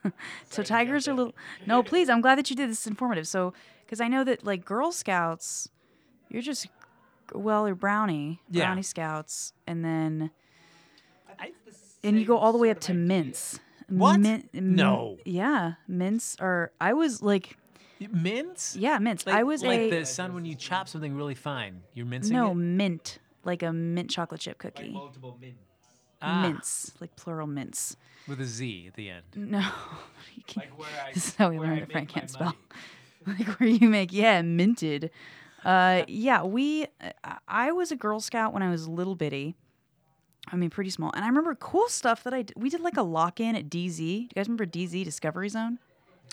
[0.50, 1.34] So Sorry tigers are little.
[1.66, 2.10] No, please.
[2.10, 2.82] I'm glad that you did this.
[2.82, 3.28] Is informative.
[3.28, 3.54] So,
[3.86, 5.68] because I know that like Girl Scouts,
[6.30, 6.68] you're just
[7.34, 8.66] well, you're brownie, Yeah.
[8.66, 10.30] brownie Scouts, and then
[11.40, 13.04] I think it's the and you go all the way up to idea.
[13.04, 13.60] mints.
[13.90, 14.20] What?
[14.20, 15.18] Min- min- No.
[15.26, 16.72] Yeah, mints are.
[16.80, 17.58] I was like,
[18.12, 18.76] Mints?
[18.76, 19.26] yeah, mints.
[19.26, 21.82] Like, I was like a the sound when you chop something really fine.
[21.94, 22.40] You're mincing it.
[22.40, 22.56] no it.
[22.56, 24.92] mint, like a mint chocolate chip Like cookie.
[24.92, 25.60] multiple mints.
[26.22, 27.96] Ah, mints, like plural mints.
[28.28, 29.24] with a Z at the end.
[29.36, 29.66] No.
[30.56, 31.12] Like where I.
[31.14, 32.56] This is how we learned I that Frank can't spell.
[33.28, 35.10] like where you make yeah minted
[35.64, 36.86] uh yeah we
[37.24, 39.56] I- i was a girl scout when i was little bitty
[40.52, 42.98] i mean pretty small and i remember cool stuff that i d- we did like
[42.98, 45.80] a lock-in at dz do you guys remember dz discovery zone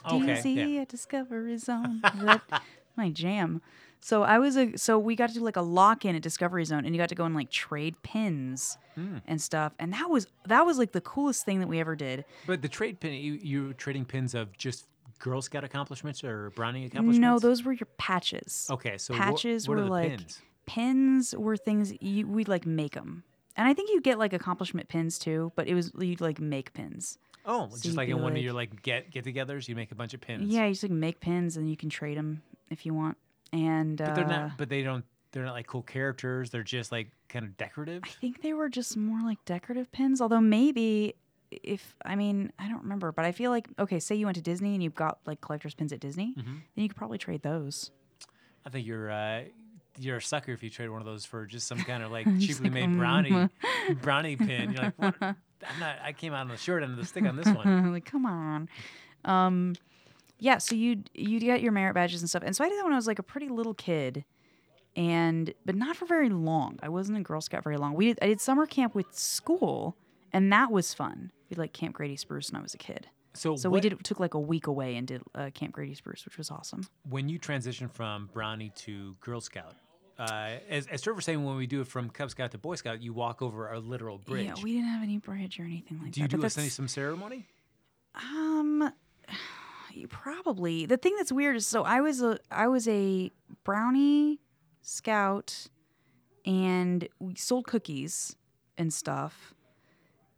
[0.07, 0.34] Okay.
[0.34, 0.80] dz yeah.
[0.82, 2.43] at discovery zone That-
[2.97, 3.62] my jam
[4.01, 6.84] so i was a so we got to do like a lock-in at discovery zone
[6.84, 9.18] and you got to go and like trade pins Hmm.
[9.26, 12.26] and stuff and that was that was like the coolest thing that we ever did
[12.47, 14.86] But the trade pin, you, you were trading pins of just
[15.18, 17.18] Girl Scout accomplishments or Brownie accomplishments?
[17.18, 20.43] no those were your patches Okay, so patches what, were like pins?
[20.66, 23.22] pins were things you we'd like make them
[23.57, 26.72] and i think you get like accomplishment pins too but it was you'd like make
[26.74, 29.95] pins Oh, so just like in one of your like get get-togethers, you make a
[29.95, 30.53] bunch of pins.
[30.53, 33.16] yeah you just like make pins and you can trade them if you want
[33.53, 34.59] and but they're uh, not.
[34.59, 35.05] But they don't.
[35.32, 36.51] They're not like cool characters.
[36.51, 38.03] They're just like kind of decorative.
[38.05, 41.14] i think they were just more like decorative pins although maybe
[41.51, 44.43] if i mean i don't remember but i feel like okay say you went to
[44.43, 46.53] disney and you've got like collector's pins at disney Mm-hmm.
[46.74, 47.90] then you could probably trade those
[48.66, 49.45] I think you're uh,
[49.99, 52.26] you're a sucker if you trade one of those for just some kind of like
[52.38, 53.49] cheaply like, made brownie
[54.03, 54.72] brownie pin.
[54.72, 55.36] You're like, what?
[55.68, 55.96] I'm not.
[56.02, 57.92] I came out on the short end of the stick on this one.
[57.92, 58.68] like come on
[59.24, 59.74] um
[60.40, 62.82] yeah so you you get your merit badges and stuff and so i did that
[62.84, 64.24] when i was like a pretty little kid
[64.96, 68.18] and but not for very long i wasn't in girl scout very long we did
[68.22, 69.96] i did summer camp with school
[70.32, 73.54] and that was fun we like camp grady spruce when i was a kid So,
[73.54, 76.24] so we what- did took like a week away and did uh, camp grady spruce
[76.24, 79.76] which was awesome when you transition from brownie to Girl Scout.
[80.22, 82.76] Uh, as, as Trevor was saying, when we do it from Cub Scout to Boy
[82.76, 84.46] Scout, you walk over a literal bridge.
[84.46, 86.14] yeah we didn't have any bridge or anything like that.
[86.14, 87.48] do you do but a, some ceremony?
[88.14, 88.92] Um,
[89.92, 90.86] you probably.
[90.86, 93.32] The thing that's weird is so I was a I was a
[93.64, 94.38] brownie
[94.82, 95.66] scout,
[96.46, 98.36] and we sold cookies
[98.78, 99.54] and stuff,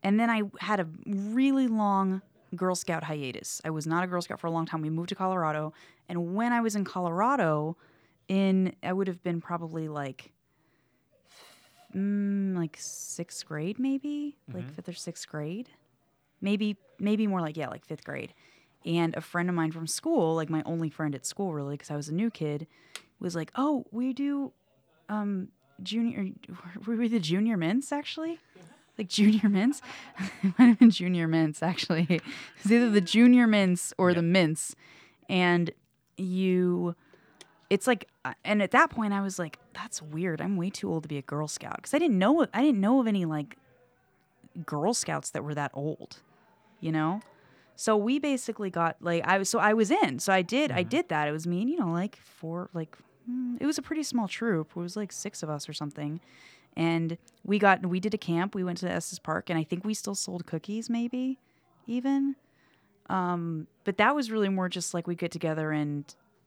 [0.03, 2.23] and then I had a really long
[2.57, 3.61] Girl Scout hiatus.
[3.67, 4.81] I was not a Girl Scout for a long time.
[4.81, 5.75] We moved to Colorado,
[6.09, 7.77] and when I was in Colorado,
[8.29, 10.33] in I would have been probably like,
[11.95, 14.37] mm, like sixth grade, maybe?
[14.53, 15.71] Like fifth or sixth grade,
[16.41, 18.35] maybe maybe more like yeah, like fifth grade.
[18.87, 21.91] And a friend of mine from school, like my only friend at school, really, because
[21.91, 22.67] I was a new kid,
[23.19, 24.53] was like, "Oh, we do
[25.09, 25.49] um
[25.83, 26.27] junior
[26.87, 28.39] were we the junior mints actually?
[28.97, 29.83] Like junior mints?
[30.43, 32.21] It might have been junior mints actually.
[32.59, 34.77] It's either the junior mints or the mints.
[35.29, 35.71] And
[36.17, 36.95] you
[37.71, 40.41] it's like uh, and at that point i was like that's weird.
[40.41, 41.77] I'm way too old to be a girl scout.
[41.77, 43.57] Because i didn't know i didn't know of any like
[44.65, 46.21] girl scouts that were that old
[46.81, 47.21] you know?
[47.77, 50.21] So we basically got like i was so i was in.
[50.21, 51.27] So i did i did that.
[51.27, 52.97] It was me and you know like four like
[53.29, 54.71] mm, it was a pretty small troop.
[54.77, 56.21] It was like six of us or something.
[56.77, 58.55] And we got we did a camp.
[58.55, 61.41] We went to estes park and i think we still sold cookies maybe
[61.89, 62.37] even.
[63.09, 66.05] Um but that was really more just like we get together and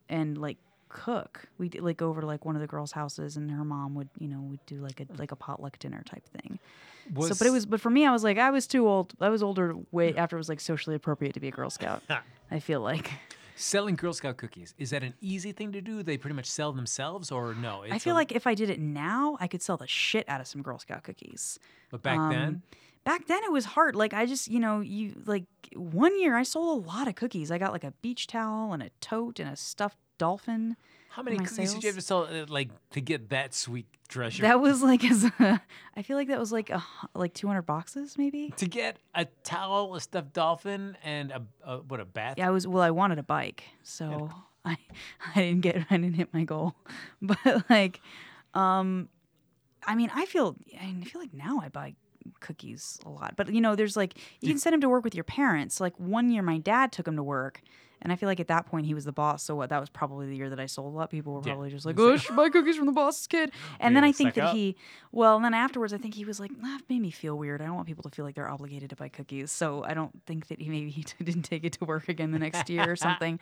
[0.07, 0.57] and like
[0.89, 1.47] cook.
[1.57, 3.95] We would like go over to like one of the girls houses and her mom
[3.95, 6.59] would you know would do like a like a potluck dinner type thing.
[7.19, 9.29] So but it was but for me i was like i was too old i
[9.29, 12.03] was older way after it was like socially appropriate to be a girl scout
[12.51, 13.09] i feel like.
[13.59, 16.03] Selling Girl Scout cookies is that an easy thing to do?
[16.03, 17.83] They pretty much sell themselves, or no?
[17.89, 20.41] i feel a- like if i did it now i could sell the shit out
[20.41, 21.57] of some girl scout cookies.
[21.89, 22.61] But back Um, then,
[23.03, 23.95] back then it was hard.
[23.95, 27.49] Like i just you know you like one year i sold a lot of cookies.
[27.51, 30.75] I got like a beach towel and a tote and a stuffed dolphin
[31.09, 34.43] how many cookies did you have to sell, uh, like, to get that sweet treasure?
[34.43, 35.61] that was like as a,
[35.95, 36.81] i feel like that was like a
[37.15, 41.99] like 200 boxes maybe to get a towel, a stuffed dolphin, and a, a what
[41.99, 42.35] a bath.
[42.37, 44.29] yeah i was well i wanted a bike so
[44.65, 44.77] i
[45.35, 46.75] i didn't get i didn't hit my goal
[47.21, 47.99] but like
[48.53, 49.09] um
[49.85, 51.93] i mean i feel i feel like now i buy
[52.41, 55.15] cookies a lot but you know there's like you can send them to work with
[55.15, 57.61] your parents like one year my dad took them to work
[58.01, 59.43] and I feel like at that point he was the boss.
[59.43, 59.69] So what?
[59.69, 61.09] That was probably the year that I sold a lot.
[61.09, 61.53] People were Yeah.
[61.53, 64.11] probably just like, "Oh, I should buy cookies from the boss's kid." And then I
[64.11, 64.55] think that up?
[64.55, 64.75] he,
[65.11, 67.61] well, and then afterwards, I think he was like, "That made me feel weird.
[67.61, 70.11] I don't want people to feel like they're obligated to buy cookies." So I don't
[70.25, 72.95] think that he maybe he didn't take it to work again the next year or
[73.07, 73.39] something.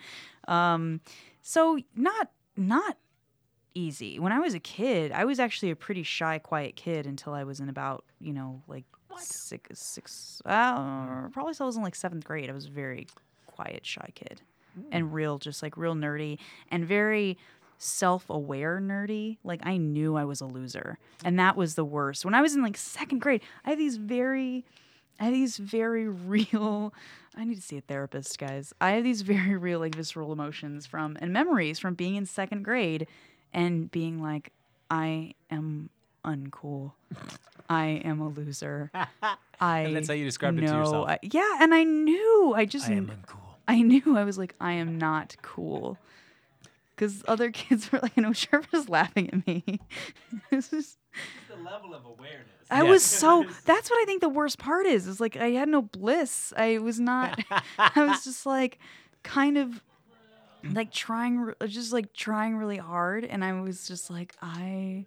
[0.48, 1.02] Um,
[1.42, 2.98] so not not
[3.74, 4.20] easy.
[4.20, 7.44] When I was a kid, I was actually a pretty shy, quiet kid until I
[7.44, 8.86] was in about you know like
[9.18, 10.42] six six.
[10.46, 12.50] Uh, probably till I was in like seventh grade.
[12.50, 13.08] I was very
[13.56, 14.42] quiet, shy kid,
[14.92, 16.38] and real, just like real nerdy
[16.70, 17.38] and very
[17.78, 22.34] self-aware nerdy like i knew i was a loser and that was the worst when
[22.34, 24.64] i was in like second grade i had these very
[25.20, 26.94] I had these very real.
[27.38, 28.74] I need to see a therapist, guys.
[28.82, 32.64] I have these very real, like visceral emotions from and memories from being in second
[32.64, 33.08] grade,
[33.54, 34.52] and being like,
[34.92, 35.90] I am
[36.26, 36.92] uncool.
[37.70, 38.92] I am a loser.
[39.62, 39.80] I.
[39.80, 41.08] And that's how you described it to yourself.
[41.08, 42.54] I- yeah, and I knew.
[42.54, 42.90] I just.
[42.90, 43.40] I am uncool.
[43.68, 44.18] I knew.
[44.18, 45.98] I was like, I am not cool.
[46.96, 49.64] Because other kids were like, know Sherp was laughing at me.
[50.52, 50.98] this is.
[51.50, 52.48] the level of awareness.
[52.70, 52.90] I Yes.
[52.90, 53.46] was so.
[53.66, 55.08] That's what I think the worst part is.
[55.08, 56.54] Is like I had no bliss.
[56.58, 57.40] I was not.
[57.78, 58.80] I was just like,
[59.24, 59.84] kind of,
[60.72, 65.06] like trying, just like trying really hard, and I was just like, I,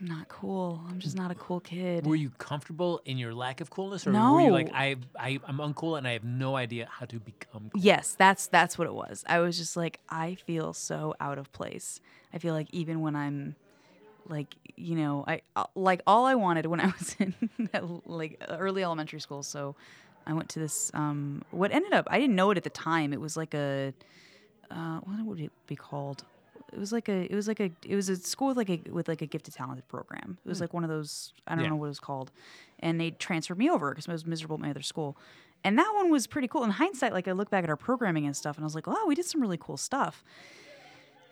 [0.00, 0.80] I'm not cool.
[0.88, 2.06] I'm just not a cool kid.
[2.06, 5.58] Were you comfortable in your lack of coolness, or were you like, I, I, I'm
[5.58, 7.82] uncool and I have no idea how to become cool?
[7.82, 9.24] Yes, that's that's what it was.
[9.26, 12.00] I was just like, I feel so out of place.
[12.32, 13.56] I feel like even when I'm
[14.28, 17.34] like, you know, I uh, like all I wanted when I was in
[18.06, 19.42] like early elementary school.
[19.42, 19.74] So
[20.26, 20.92] I went to this.
[20.94, 23.12] Um, what ended up, I didn't know it at the time.
[23.12, 23.92] It was like a,
[24.70, 26.24] uh, what would it be called?
[26.72, 28.80] It was like a, it was like a, it was a school with like a
[28.90, 30.38] with like a gifted talented program.
[30.44, 30.64] It was hmm.
[30.64, 31.32] like one of those.
[31.46, 31.70] I don't Yeah.
[31.70, 32.30] know what it was called,
[32.80, 35.16] and they transferred me over because I was miserable at my other school.
[35.64, 36.62] And that one was pretty cool.
[36.64, 38.86] In hindsight, like I look back at our programming and stuff, and I was like,
[38.86, 40.22] "Oh, we did some really cool stuff."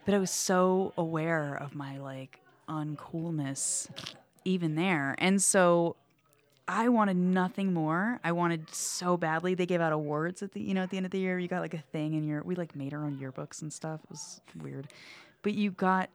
[0.05, 3.89] But I was so aware of my like uncoolness,
[4.45, 5.97] even there, and so
[6.69, 8.19] I wanted nothing more.
[8.25, 9.55] I wanted so badly.
[9.55, 11.39] They gave out awards at the you know at the end of the year.
[11.39, 12.43] You got like a thing in your.
[12.43, 14.01] We like made our own yearbooks and stuff.
[14.05, 14.89] It was weird,
[15.43, 16.11] but you got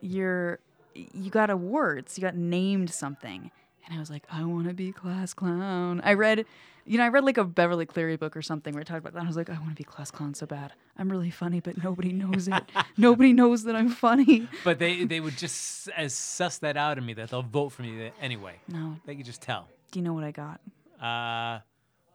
[0.00, 0.58] your
[0.94, 2.18] you got awards.
[2.18, 3.50] You got named something,
[3.86, 6.00] and I was like, I want to be class clown.
[6.04, 6.44] I read,
[6.84, 9.14] you know, I read like a Beverly Cleary book or something where it talked about
[9.14, 9.22] that.
[9.22, 10.72] I was like, I want to be class clown so bad.
[10.98, 12.62] I'm really funny, but nobody knows it.
[12.98, 14.48] nobody knows that I'm funny.
[14.64, 17.80] But they, they would just as suss that out of me that they'll vote for
[17.82, 18.56] me anyway.
[18.68, 19.68] No, They could just tell.
[19.92, 20.60] do you know what I got?
[21.00, 21.60] Uh,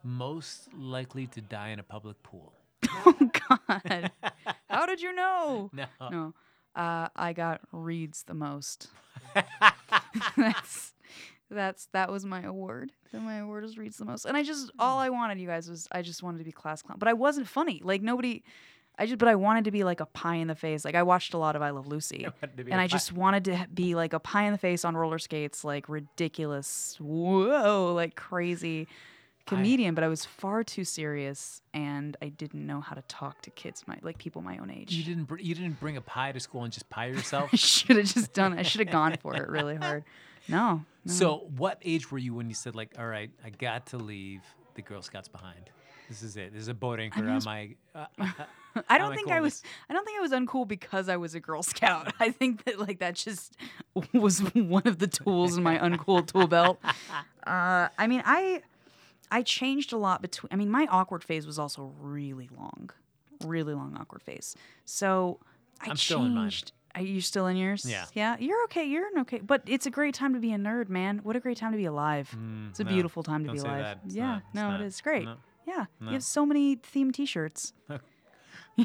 [0.04, 2.52] most likely to die in a public pool.
[3.04, 4.10] Oh God!
[4.78, 5.70] How did you know?
[6.00, 6.08] No.
[6.10, 6.34] No,
[6.76, 8.86] uh, I got reads the most.
[10.36, 10.94] that's
[11.50, 12.92] That's that was my award.
[13.12, 14.24] That my award is reads the most.
[14.24, 16.82] And I just all I wanted you guys was I just wanted to be class
[16.82, 16.98] clown.
[17.00, 17.80] But I wasn't funny.
[17.82, 18.44] Like nobody
[18.96, 20.84] I just but I wanted to be like a pie in the face.
[20.84, 22.28] Like I watched a lot of I Love Lucy.
[22.56, 25.18] be And I just wanted to be like a pie in the face on roller
[25.18, 28.86] skates, like ridiculous, whoa, like crazy
[29.48, 33.50] comedian, but I was far too serious and I didn't know how to talk to
[33.50, 34.92] kids my like people my own age.
[34.92, 35.24] You didn't.
[35.24, 37.50] Br- you didn't bring a pie to school and just pie yourself.
[37.52, 38.60] I should have just done it.
[38.60, 40.04] I should have gone for it really hard.
[40.50, 40.82] No.
[41.04, 41.12] no.
[41.12, 44.40] so, what age were you when you said like, "All right, I got to leave
[44.76, 45.68] the Girl Scouts behind.
[46.08, 46.54] This is it.
[46.54, 47.74] This is a boat anchor on my."
[48.74, 49.62] Uh, I don't think I was.
[49.90, 52.14] I don't think I was uncool because I was a Girl Scout.
[52.20, 53.56] I think that like that just
[54.14, 56.78] was one of the tools in my uncool tool belt.
[57.46, 58.62] Uh, I mean, I
[59.30, 60.48] I changed a lot between.
[60.52, 62.90] I mean, my awkward phase was also really long,
[63.44, 64.54] really long awkward phase.
[64.84, 65.38] So
[65.80, 66.44] I I'm still in mine.
[66.50, 66.72] changed.
[66.94, 67.84] Are you still in yours?
[67.88, 68.06] Yeah.
[68.14, 68.36] Yeah.
[68.40, 68.84] You're okay.
[68.84, 69.38] You're in okay.
[69.38, 71.20] But it's a great time to be a nerd, man.
[71.22, 72.28] What a great time to be alive.
[72.70, 73.98] it's a Mm, no, beautiful time to be alive.
[74.06, 74.26] Yeah.
[74.26, 74.42] not.
[74.54, 74.80] No, not.
[74.80, 75.24] it is great.
[75.26, 75.36] No.
[75.66, 75.84] Yeah.
[76.00, 76.06] No.
[76.08, 77.72] You have so many themed T-shirts.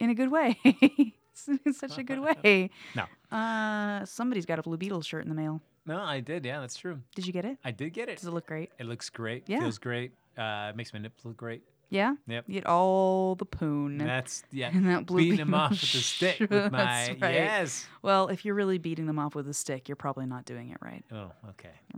[0.00, 0.58] in a good way.
[0.64, 2.70] It's in such a good way.
[2.96, 3.04] No.
[3.36, 5.60] Uh, somebody's got a Blue Beetle shirt in the mail.
[5.86, 6.44] No, I did.
[6.44, 7.00] Yeah, that's true.
[7.14, 7.58] Did you get it?
[7.64, 8.16] I did get it.
[8.16, 8.70] Does it look great?
[8.78, 9.44] It looks great.
[9.46, 9.60] Yeah.
[9.60, 10.12] Feels great.
[10.38, 11.62] Uh, it makes my nips look great.
[11.90, 12.14] Yeah.
[12.26, 12.44] Yep.
[12.46, 13.98] You get all the poon.
[13.98, 14.70] That's yeah.
[14.72, 17.34] And that blue beating them off with the stick with my that's right.
[17.34, 17.86] yes.
[18.00, 20.78] Well, if you're really beating them off with a stick, you're probably not doing it
[20.80, 21.04] right.
[21.12, 21.68] Oh, okay.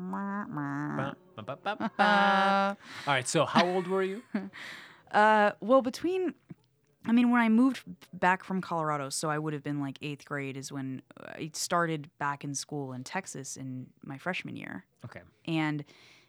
[1.97, 2.75] All
[3.07, 3.29] right.
[3.29, 4.23] So, how old were you?
[5.13, 6.35] Uh, well, between,
[7.07, 7.83] I mean, when I moved
[8.13, 11.51] back from Colorado, so I would have been like eighth grade, is when uh, I
[11.53, 14.85] started back in school in Texas in my freshman year.
[15.05, 15.21] Okay.
[15.47, 15.85] And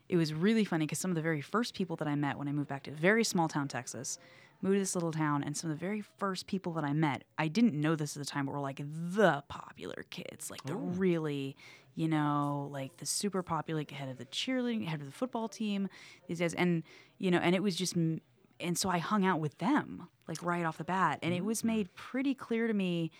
[0.09, 2.47] it was really funny because some of the very first people that I met when
[2.47, 4.19] I moved back to very small town Texas,
[4.61, 7.23] moved to this little town, and some of the very first people that I met,
[7.37, 10.73] I didn't know this at the time, but were like the popular kids, like the
[10.73, 10.77] oh.
[10.77, 11.55] really,
[11.95, 15.47] you know, like the super popular, like head of the cheerleading, head of the football
[15.47, 15.87] team,
[16.27, 16.83] these guys, and
[17.17, 18.21] you know, and it was just, m-
[18.59, 21.63] and so I hung out with them like right off the bat, and it was
[21.63, 23.11] made pretty clear to me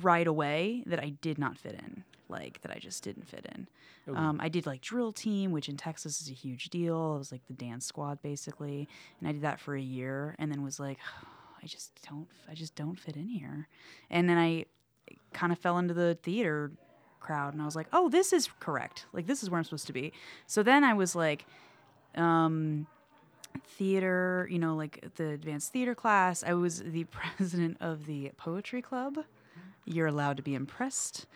[0.00, 3.68] right away that I did not fit in, like that I just didn't fit in.
[4.14, 7.14] Um, I did like drill team, which in Texas is a huge deal.
[7.16, 8.88] It was like the dance squad basically,
[9.20, 10.98] and I did that for a year, and then was like,
[11.62, 13.68] I just don't, I just don't fit in here.
[14.10, 14.66] And then I
[15.32, 16.70] kind of fell into the theater
[17.20, 19.06] crowd, and I was like, oh, this is correct.
[19.12, 20.12] Like this is where I'm supposed to be.
[20.46, 21.44] So then I was like,
[22.14, 22.86] um,
[23.64, 26.42] theater, you know, like the advanced theater class.
[26.44, 29.18] I was the president of the poetry club.
[29.84, 31.26] You're allowed to be impressed.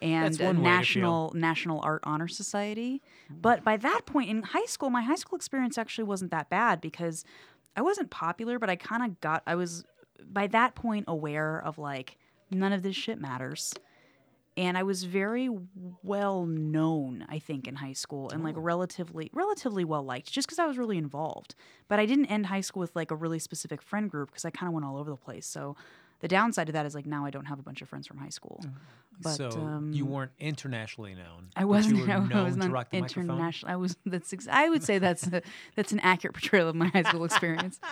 [0.00, 0.52] And way.
[0.52, 3.02] National National Art Honor Society.
[3.30, 6.80] But by that point in high school, my high school experience actually wasn't that bad
[6.80, 7.24] because
[7.76, 9.84] I wasn't popular, but I kind of got I was
[10.20, 12.18] by that point aware of like
[12.50, 13.74] none of this shit matters
[14.56, 15.48] and I was very
[16.02, 20.58] well known, I think, in high school and like relatively relatively well liked, just because
[20.58, 21.54] I was really involved.
[21.88, 24.50] But I didn't end high school with like a really specific friend group because I
[24.50, 25.46] kind of went all over the place.
[25.46, 25.76] So
[26.20, 28.18] the downside of that is like now I don't have a bunch of friends from
[28.18, 28.64] high school.
[29.20, 31.48] But so um, you weren't internationally known.
[31.56, 31.96] I wasn't.
[31.96, 33.24] You were I known was not rock the microphone.
[33.24, 33.72] international.
[33.72, 33.96] I was.
[34.04, 34.32] That's.
[34.32, 35.42] Ex- I would say that's a,
[35.76, 37.80] that's an accurate portrayal of my high school experience.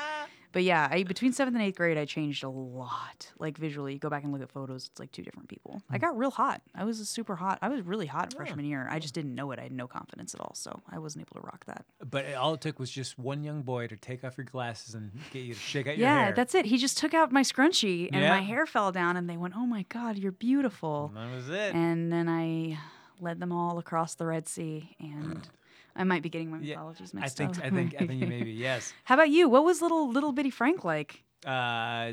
[0.53, 3.30] But yeah, I, between seventh and eighth grade, I changed a lot.
[3.38, 4.88] Like visually, you go back and look at photos.
[4.90, 5.82] It's like two different people.
[5.90, 6.01] I hmm.
[6.01, 6.62] got real hot.
[6.74, 7.59] I was super hot.
[7.62, 8.88] I was really hot freshman year.
[8.90, 9.59] I just didn't know it.
[9.59, 11.84] I had no confidence at all, so I wasn't able to rock that.
[12.09, 15.11] But all it took was just one young boy to take off your glasses and
[15.32, 16.28] get you to shake out your Yeah, hair.
[16.28, 16.66] Yeah, that's it.
[16.66, 18.30] He just took out my scrunchie, and Yeah.
[18.30, 21.48] my hair fell down, and they went, "Oh my god, you're beautiful." And that was
[21.48, 21.74] it.
[21.74, 22.78] And then I
[23.20, 25.48] led them all across the Red Sea, and
[25.97, 27.64] I might be getting my Yeah, mythologies I mixed think up.
[27.64, 28.93] I think I think you maybe yes.
[29.05, 29.49] How about you?
[29.49, 31.22] What was little little bitty Frank like?
[31.45, 32.12] Uh,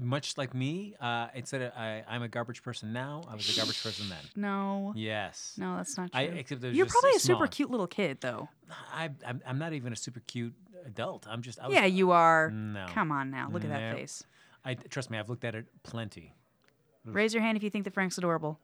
[0.00, 3.56] much like me, uh, instead of I, I'm a garbage person now, I was a
[3.56, 4.18] garbage person then.
[4.34, 5.54] No, Yes.
[5.56, 6.20] no, that's not true.
[6.20, 7.38] I- except You're probably a small.
[7.38, 8.48] super cute little kid, though.
[8.92, 11.26] I, I'm, I'm not even a super cute adult.
[11.28, 11.60] I'm just.
[11.60, 12.50] I was, Yeah, you are.
[12.50, 12.86] No.
[12.88, 14.24] Come on now, look at that face.
[14.64, 15.18] I trust me.
[15.18, 16.34] I've looked at it plenty.
[17.04, 18.58] Raise your hand if you think that Frank's adorable.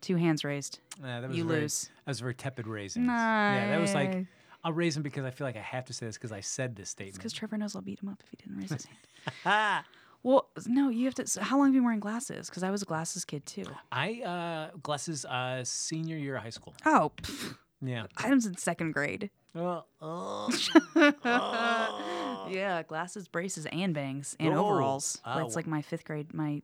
[0.00, 0.78] Two hands raised.
[1.02, 1.90] Uh, that was You very, lose.
[2.04, 3.04] That was very tepid raising.
[3.04, 4.26] Yeah, that was like
[4.64, 6.76] I'll raise him because I feel like I have to say this because I said
[6.76, 7.16] this statement.
[7.16, 7.32] Because.
[7.32, 9.84] Trevor knows I'll beat him up if he didn't raise his hand.
[10.22, 11.26] Well, no, you have to.
[11.26, 12.50] So how long have you been wearing glasses?
[12.50, 13.64] Because I was a glasses kid too.
[13.90, 16.74] I uh, glasses uh, senior year of high school.
[16.84, 18.04] Oh, pff, Yeah.
[18.18, 19.30] I was in second grade.
[19.54, 20.50] Oh, oh.
[22.50, 24.66] Yeah, glasses, braces, and bangs, and Oh.
[24.66, 25.18] overalls.
[25.24, 25.38] Oh.
[25.38, 26.60] That's like my fifth grade, my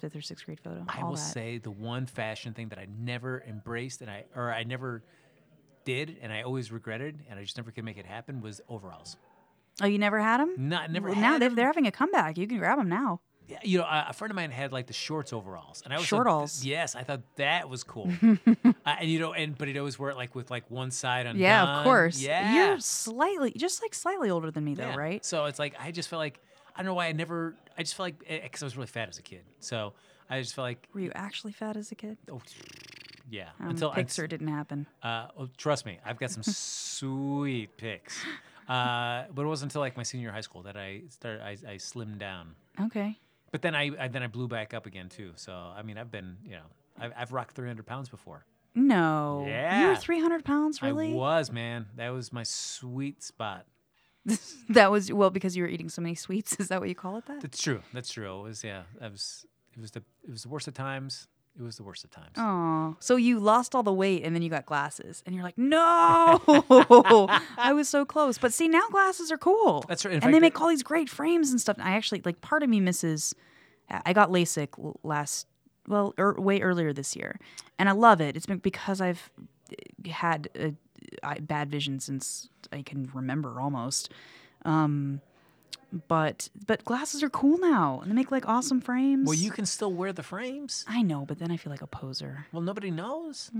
[0.00, 0.84] fifth or sixth grade photo.
[0.88, 1.18] I will that.
[1.18, 5.02] say the one fashion thing that I never embraced and I or I never
[5.84, 9.16] did and I always regretted and I just never could make it happen was overalls.
[9.82, 10.54] Oh, you never had them?
[10.58, 11.08] Not never.
[11.08, 12.36] now had they're, they're having a comeback.
[12.36, 13.20] You can grab them now.
[13.48, 15.96] Yeah, you know, a a friend of mine had like the shorts overalls, and I
[15.98, 16.64] was Shortalls.
[16.64, 18.08] Yes, I thought that was cool.
[18.22, 21.26] uh, and you know, and but he'd always wear it like with like one side
[21.26, 21.36] on.
[21.36, 22.22] Yeah, of course.
[22.22, 24.96] Yeah, You're slightly, just like slightly older than me, though, Yeah.
[24.96, 25.24] right?
[25.24, 26.40] So it's like I just felt like
[26.80, 27.54] I don't know why I never.
[27.76, 29.92] I just felt like because I was really fat as a kid, so
[30.30, 32.16] I just felt like Were you actually fat as a kid?
[32.32, 32.40] oh,
[33.28, 33.50] yeah.
[33.60, 34.86] Um, until I, Pixar didn't happen.
[35.02, 36.42] uh, oh, trust me, I've got some
[37.00, 38.18] sweet pics.
[38.66, 41.42] Uh, but it wasn't until like my senior high school that I started.
[41.42, 42.54] I, I slimmed down.
[42.80, 43.18] Okay.
[43.52, 45.32] But then I, I then I blew back up again too.
[45.34, 46.66] So I mean, I've been you know
[46.98, 48.46] I've, I've rocked 300 pounds before.
[48.74, 49.44] No.
[49.46, 49.82] Yeah.
[49.82, 51.10] You were 300 pounds, really?
[51.12, 51.88] I was man.
[51.96, 53.66] That was my sweet spot.
[54.68, 56.56] that was, well, because you were eating so many sweets.
[56.58, 57.40] Is that what you call it that?
[57.40, 57.80] That's true.
[57.92, 58.40] That's true.
[58.40, 58.82] It was yeah.
[59.00, 59.46] I was.
[59.76, 61.28] It was the it was the worst of times.
[61.58, 62.30] It was the worst of times.
[62.36, 65.58] Oh, so you lost all the weight and then you got glasses, and you're like,
[65.58, 66.40] no,
[67.58, 68.38] I was so close.
[68.38, 69.84] But see, now glasses are cool.
[69.88, 70.12] That's right.
[70.12, 71.76] In and fact, they make all these great frames and stuff.
[71.80, 73.34] I actually like part of me misses.
[73.90, 75.48] I got LASIK last,
[75.88, 77.40] well, er, way earlier this year,
[77.78, 78.36] and I love it.
[78.36, 79.30] It's been because I've
[79.72, 80.74] uh, had I-
[81.40, 84.10] bad vision since I can remember almost.
[84.64, 85.20] Um,
[86.08, 89.26] but but glasses are cool now, and they make like awesome frames.
[89.26, 90.84] Well, you can still wear the frames.
[90.88, 92.46] I know, but then I feel like a poser.
[92.52, 93.50] Well, nobody knows.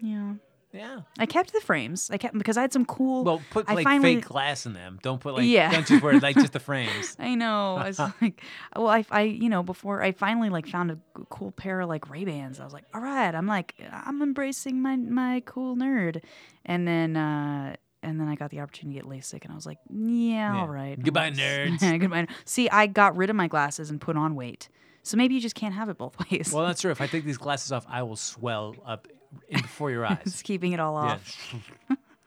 [0.00, 0.34] Yeah.
[0.72, 1.00] Yeah.
[1.18, 2.10] I kept the frames.
[2.10, 3.24] I kept because I had some cool.
[3.24, 4.98] Well, put I like finally, fake glass in them.
[5.02, 5.70] Don't put like Yeah.
[5.70, 7.16] don't just wear like just the frames.
[7.18, 7.76] I know.
[7.76, 8.42] I was like,
[8.74, 10.98] well, I, I, you know, before I finally like found a
[11.30, 12.58] cool pair of like Ray Bans.
[12.60, 16.22] I was like, all right, I'm like, I'm embracing my my cool nerd,
[16.64, 17.16] and then.
[17.16, 20.54] uh and then I got the opportunity to get LASIK, and I was like, "Yeah,
[20.54, 20.60] Yeah.
[20.60, 21.78] all right." Goodbye, nerds.
[22.00, 22.26] Goodbye.
[22.44, 24.68] See, I got rid of my glasses and put on weight,
[25.04, 26.50] so maybe you just can't have it both ways.
[26.52, 26.90] Well, that's true.
[26.90, 29.06] If I take these glasses off, I will swell up
[29.48, 30.20] in before your eyes.
[30.24, 31.12] just keeping it all Yeah.
[31.14, 31.54] off.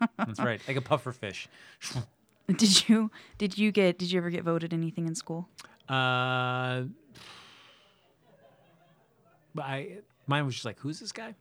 [0.17, 0.61] That's right.
[0.67, 1.47] Like a puffer fish.
[2.47, 3.09] Did you?
[3.37, 3.97] Did you get?
[3.97, 5.49] Did you ever get voted anything in school?
[5.89, 6.83] Uh,
[9.53, 9.97] but I
[10.27, 11.33] mine was just like, who's this guy?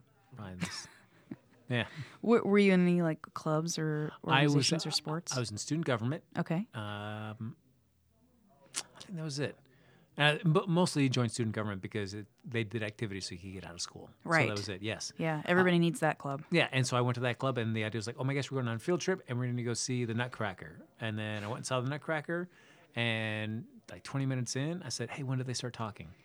[1.68, 1.84] Yeah.
[2.22, 5.36] Were, were you in any like clubs or I was organizations or sports?
[5.36, 6.22] I was in student government.
[6.38, 6.66] okay.
[6.74, 7.56] Um,
[8.76, 9.56] I think that was it.
[10.16, 13.66] Uh, but mostly joined student government because it, they did activities so you could get
[13.66, 14.08] out of school.
[14.24, 14.48] So Right.
[14.48, 14.80] that was it.
[14.82, 15.12] Yes.
[15.18, 16.42] Yeah, everybody needs that club.
[16.50, 18.32] Yeah, and so I went to that club, and the idea was like, oh my
[18.34, 20.80] gosh, we're going on a field trip, and we're going to go see the Nutcracker.
[21.00, 22.48] And then I went and saw the Nutcracker,
[22.94, 26.08] and like 20 minutes in, I said, hey, when did they start talking?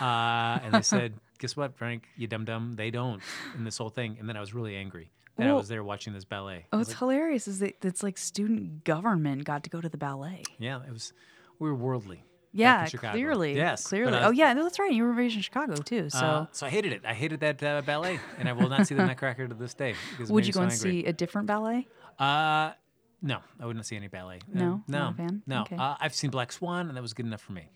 [0.00, 3.20] Uh, and they said, guess what, Frank, you dum dum, they don't
[3.56, 4.16] in this whole thing.
[4.18, 6.64] And then I was really angry that I was there watching this ballet.
[6.72, 7.46] Oh, it's like, hilarious.
[7.46, 10.42] Is that it's like student government got to go to the ballet?
[10.58, 11.12] yeah, it was,
[11.58, 12.24] we were worldly.
[12.56, 13.54] Yeah, clearly.
[13.56, 13.86] Yes.
[13.86, 14.16] clearly.
[14.16, 14.92] I Oh yeah, no, that's right.
[14.92, 16.08] You were raised in Chicago too.
[16.08, 17.02] So Uh, so I hated it.
[17.04, 19.94] I hated that uh, ballet, and I will not see the Nutcracker to this day.
[20.10, 20.90] because would you go so and angry.
[21.02, 21.88] see a different ballet?
[22.18, 22.72] Uh,
[23.20, 24.36] no, I wouldn't see any ballet.
[24.54, 24.82] Uh, No?
[24.86, 25.42] no, a fan?
[25.46, 25.62] no.
[25.62, 25.76] Okay.
[25.76, 27.68] Uh, I've seen Black Swan, and that was good enough for me.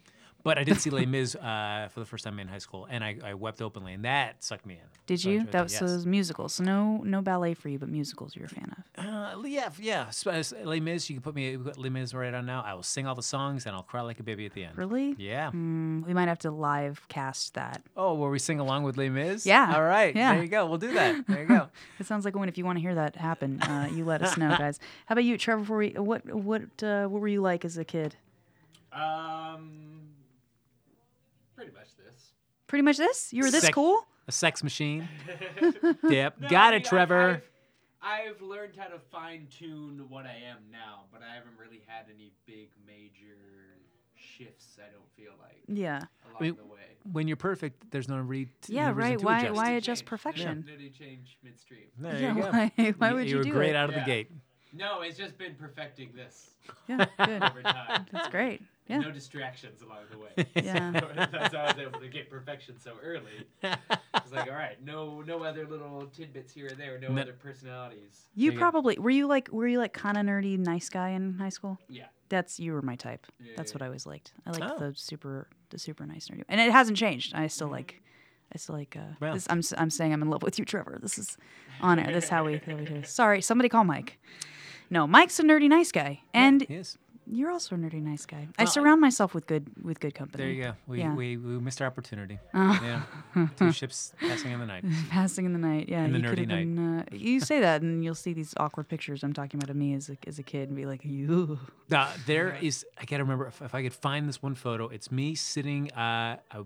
[0.48, 3.04] But I did see Les Mis uh, for the first time in high school, and
[3.04, 4.88] I, I wept openly, and that sucked me in.
[5.06, 5.44] Did So you?
[5.44, 6.54] That was so it was musicals.
[6.54, 9.04] So no no ballet for you, but musicals you're a fan of.
[9.04, 10.08] Uh, yeah, yeah.
[10.08, 12.62] Sp- uh, Les Mis, you can put me you put Les Mis right on now.
[12.66, 14.78] I will sing all the songs, and I'll cry like a baby at the end.
[14.78, 15.14] Really?
[15.18, 15.50] Yeah.
[15.50, 17.82] Mm, we might have to live cast that.
[17.94, 19.44] Oh, where we sing along with Les Mis?
[19.44, 20.16] Yeah, All right.
[20.16, 20.32] yeah.
[20.32, 20.64] There you go.
[20.66, 21.26] We'll do that.
[21.26, 21.68] There you go.
[22.00, 22.48] It sounds like one.
[22.48, 24.80] If you want to hear that happen, uh, you let us know, guys.
[25.06, 25.60] How about you, Trevor?
[25.60, 28.16] Before we, what what uh, what were you like as a kid?
[28.92, 30.07] Um, pretty much this.
[32.68, 33.32] Pretty much this.
[33.32, 34.06] You were this Sec- cool.
[34.28, 35.08] A sex machine.
[36.08, 36.36] yep.
[36.40, 37.42] No, Got I it, mean, I- Trevor.
[38.00, 41.82] I've, I've learned how to fine tune what I am now, but I haven't really
[41.86, 43.36] had any big major
[44.14, 44.76] shifts.
[44.78, 46.02] I don't feel like Yeah.
[46.26, 46.78] along mean, the way.
[47.10, 48.48] when you're perfect, there's no read.
[48.68, 49.18] Yeah, no reason right.
[49.18, 49.56] to Why adjust.
[49.56, 50.08] why adjust change.
[50.08, 50.64] perfection?
[50.68, 51.86] Nitty change midstream.
[51.98, 52.50] There Yeah, you go.
[52.50, 53.76] why- why would you you were do great it?
[53.76, 54.30] out of the gate.
[54.74, 56.50] No, it's just been perfecting this
[56.86, 57.42] Yeah, good.
[57.42, 58.06] over time.
[58.12, 58.60] That's great.
[58.88, 58.98] Yeah.
[59.00, 60.46] No distractions along the way.
[60.64, 60.90] Yeah.
[61.30, 63.46] That's how I was able to get perfection so early.
[63.62, 67.32] It's like, all right, no, no other little tidbits here or there, no No- other
[67.34, 68.28] personalities.
[68.34, 68.58] You There you go.
[68.62, 71.78] probably were you like were you like kind of nerdy nice guy in high school?
[71.88, 72.06] Yeah.
[72.30, 73.26] That's you were my type.
[73.56, 73.74] That's Yeah.
[73.74, 74.32] what I always liked.
[74.46, 74.78] I liked Oh.
[74.78, 77.34] the super the super nice nerdy, and it hasn't changed.
[77.34, 78.02] I still like.
[78.54, 78.96] I still like.
[78.96, 79.34] Uh, Well.
[79.34, 80.98] this, I'm s- I'm saying I'm in love with you, Trevor.
[81.02, 81.36] This is
[81.82, 82.12] on air.
[82.12, 82.58] This is how we.
[82.66, 83.02] How we do.
[83.04, 84.18] Sorry, somebody call Mike.
[84.90, 86.96] No, Mike's a nerdy nice guy, and Yes.
[87.30, 88.48] You're also a nerdy nice guy.
[88.58, 90.42] I Well, surround myself with good with good company.
[90.44, 90.72] There you go.
[90.86, 91.14] We, Yeah.
[91.14, 92.38] we, we missed our opportunity.
[92.54, 92.80] Oh.
[93.34, 93.48] Yeah.
[93.56, 94.84] Two ships passing in the night.
[95.10, 96.04] Passing in the night, yeah.
[96.04, 96.98] In the you nerdy have been.
[96.98, 99.94] Uh, you say that, and you'll see these awkward pictures I'm talking about of me
[99.94, 101.58] as a, as a kid, and be like, you.
[101.92, 104.88] Uh, there is, I gotta remember if, if I could find this one photo.
[104.88, 106.62] It's me sitting, uh, uh,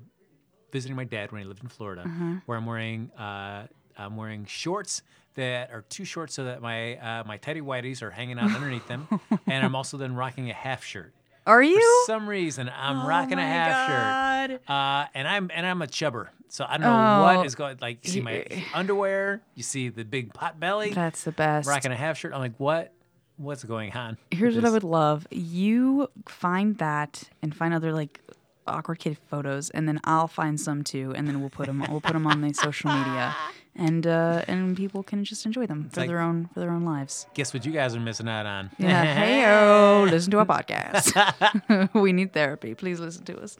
[0.72, 2.34] visiting my dad when he lived in Florida, Uh-huh.
[2.46, 3.66] where I'm wearing, uh,
[3.98, 5.02] I'm wearing shorts
[5.34, 8.86] that are too short so that my uh, my tighty whities are hanging out underneath
[8.88, 9.08] them,
[9.46, 11.12] and I'm also then rocking a half shirt.
[11.46, 11.80] Are you?
[12.06, 14.50] For some reason, I'm Oh rocking a half God.
[14.50, 14.70] shirt.
[14.70, 17.36] Uh, and I'm and I'm a chubber, so I don't know Oh.
[17.36, 17.78] what is going.
[17.80, 21.68] Like, you see my underwear, you see the big pot belly, That's the best.
[21.68, 22.32] rocking a half shirt.
[22.32, 22.92] I'm like, what?
[23.38, 24.18] What's going on?
[24.30, 25.26] Here's what I would love.
[25.32, 28.20] You find that and find other like
[28.68, 32.00] awkward kid photos, and then I'll find some too, and then we'll put them we'll
[32.00, 33.34] put them on the social media,
[33.74, 36.84] and uh, and people can just enjoy them for like- their own for their own
[36.84, 37.26] lives.
[37.34, 38.70] Guess what you guys are missing out on?
[38.78, 39.04] Yeah.
[39.14, 41.94] hey listen to our podcast.
[41.94, 42.74] we need therapy.
[42.74, 43.56] Please listen to us.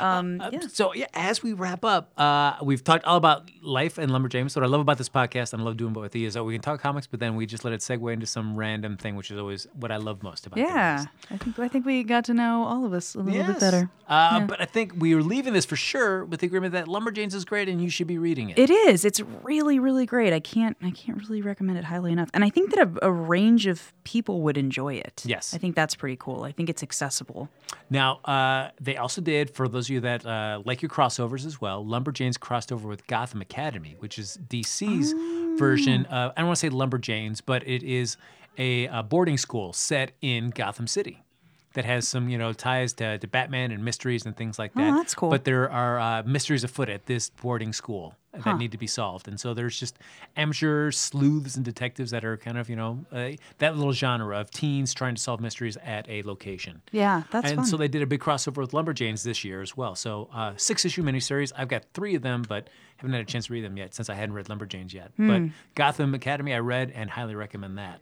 [0.00, 0.60] Um, yeah.
[0.68, 4.56] So yeah, as we wrap up, uh, we've talked all about life and lumberjanes.
[4.56, 6.44] What I love about this podcast, and I love doing what with you, is that
[6.44, 9.16] we can talk comics, but then we just let it segue into some random thing,
[9.16, 10.58] which is always what I love most about.
[10.58, 11.04] Yeah.
[11.30, 13.90] I think I think we got to know all of us a little bit better.
[14.08, 17.34] Uh, But I think we are leaving this for sure with the agreement that Lumberjanes
[17.34, 18.58] is great and you should be reading it.
[18.58, 19.04] It is.
[19.04, 20.32] It's really, really great.
[20.32, 20.76] I can't.
[20.82, 22.28] I can't really recommend it highly enough.
[22.34, 25.22] And I think that a, a range of people would enjoy it.
[25.24, 25.54] Yes.
[25.54, 26.42] I think that's pretty cool.
[26.42, 27.48] I think it's accessible.
[27.88, 31.60] Now, uh, they also did, for those of you that uh, like your crossovers as
[31.60, 35.12] well, Lumberjanes crossed over with Gotham Academy, which is DC's
[35.58, 38.16] version of, I don't want to say Lumberjanes, but it is
[38.58, 41.22] a, uh boarding school set in Gotham City.
[41.74, 44.92] That has some, you know, ties to, to Batman and mysteries and things like that.
[44.92, 45.30] Oh, that's cool.
[45.30, 49.28] But there are uh, mysteries afoot at this boarding school that need to be solved,
[49.28, 49.98] and so there's just
[50.36, 54.50] amateur sleuths and detectives that are kind of, you know, uh, that little genre of
[54.50, 57.66] teens trying to solve mysteries at a location Yeah, that's and fun.
[57.66, 59.94] so they did a big crossover with Lumberjanes this year as well.
[59.94, 61.52] So uh, six issue miniseries.
[61.56, 64.08] I've got three of them, but haven't had a chance to read them yet since
[64.10, 65.10] I hadn't read Lumberjanes yet.
[65.16, 65.28] Hmm.
[65.28, 65.42] But
[65.74, 68.00] Gotham Academy I read and highly recommend that.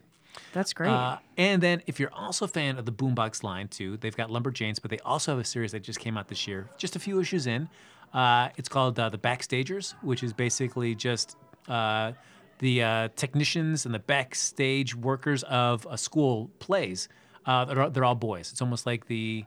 [0.52, 0.90] That's great.
[0.90, 4.30] Uh, and then if you're also a fan of the Boombox line too, they've got
[4.30, 6.98] Lumberjanes, but they also have a series that just came out this year, just a
[6.98, 7.68] few issues in.
[8.12, 11.36] Uh, it's called uh, the Backstagers, which is basically just
[11.68, 12.12] uh,
[12.58, 17.08] the uh, technicians and the backstage workers of a school plays.
[17.44, 18.50] Uh, they're, they're all boys.
[18.50, 19.44] It's almost like the,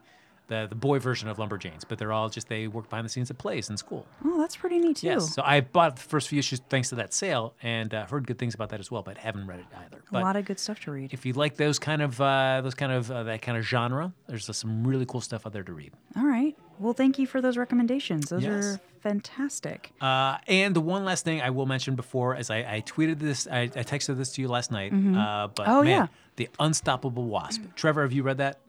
[0.51, 3.31] the the boy version of Lumberjanes, but they're all just they work behind the scenes
[3.31, 4.05] at plays in school.
[4.25, 5.07] oh, that's pretty neat too.
[5.07, 5.33] Yes.
[5.33, 8.37] So I bought the first few issues thanks to that sale and uh, heard good
[8.37, 10.03] things about that as well, but haven't read it either.
[10.11, 11.13] a lot of good stuff to read.
[11.13, 14.13] if you like those kind of uh, those kind of uh, that kind of genre,
[14.27, 15.93] there's uh, some really cool stuff out there to read.
[16.17, 16.55] All right.
[16.79, 18.29] Well, thank you for those recommendations.
[18.29, 18.65] Those Yes.
[18.65, 19.91] are fantastic.
[20.01, 23.47] Uh, and the one last thing I will mention before, as I, I tweeted this,
[23.47, 24.91] I, I texted this to you last night.
[24.91, 26.07] Uh, but Oh, man, yeah.
[26.37, 27.61] the Unstoppable Wasp.
[27.75, 28.59] Trevor, have you read that?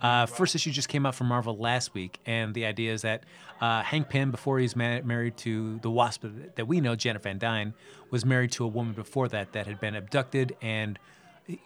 [0.00, 3.24] Uh, first issue just came out from Marvel last week, and the idea is that
[3.60, 6.24] uh, Hank Pym, before he's ma- married to the Wasp
[6.56, 7.74] that we know, Janet Van Dyne,
[8.10, 10.98] was married to a woman before that that had been abducted, and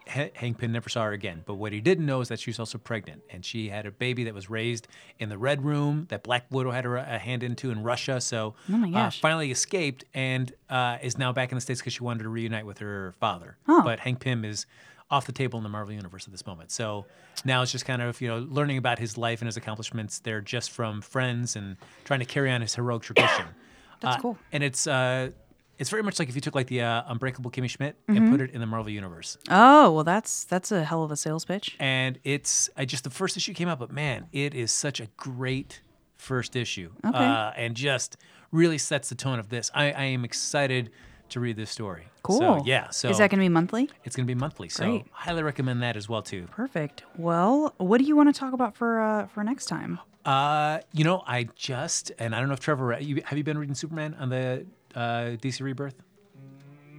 [0.07, 1.43] H- Hank Pym never saw her again.
[1.47, 3.91] But what he didn't know is that she was also pregnant, and she had a
[3.91, 7.43] baby that was raised in the Red Room that Black Widow had her a hand
[7.43, 8.21] into in Russia.
[8.21, 9.21] So Oh my uh, gosh.
[9.21, 12.67] finally escaped and uh, is now back in the states because she wanted to reunite
[12.67, 13.59] with her father.
[13.69, 13.83] Oh.
[13.85, 14.65] But Hank Pym is
[15.11, 16.71] off the table in the Marvel universe at this moment.
[16.71, 17.07] So
[17.45, 20.19] now it's just kind of you know learning about his life and his accomplishments.
[20.21, 23.47] They're just from friends and trying to carry on his heroic tradition.
[24.01, 24.39] That's Uh, cool.
[24.53, 25.31] And it's uh,
[25.79, 28.17] it's very much like if you took like the uh, Unbreakable Kimmy Schmidt Mm-hmm.
[28.23, 29.37] and put it in the Marvel universe.
[29.51, 31.77] Oh, well, that's that's a hell of a sales pitch.
[31.81, 35.07] And it's I just the first issue came out, but man, it is such a
[35.17, 35.81] great
[36.17, 36.91] first issue.
[37.05, 37.17] Okay.
[37.19, 38.17] Uh, and just
[38.53, 39.71] really sets the tone of this.
[39.75, 40.91] I, I am excited
[41.31, 42.07] to read this story.
[42.23, 42.39] Cool.
[42.39, 42.91] So, yeah.
[42.91, 43.91] So is that going to be monthly?
[44.05, 44.69] it's going to be monthly.
[44.69, 45.07] So Great.
[45.13, 46.47] highly recommend that as well too.
[46.51, 47.03] Perfect.
[47.17, 49.99] Well, what do you want to talk about for uh, for next time?
[50.25, 53.45] Uh, you know, I just and I don't know if Trevor, read- you, have you
[53.45, 54.65] been reading Superman on the
[54.95, 55.01] uh,
[55.41, 55.95] DC Rebirth?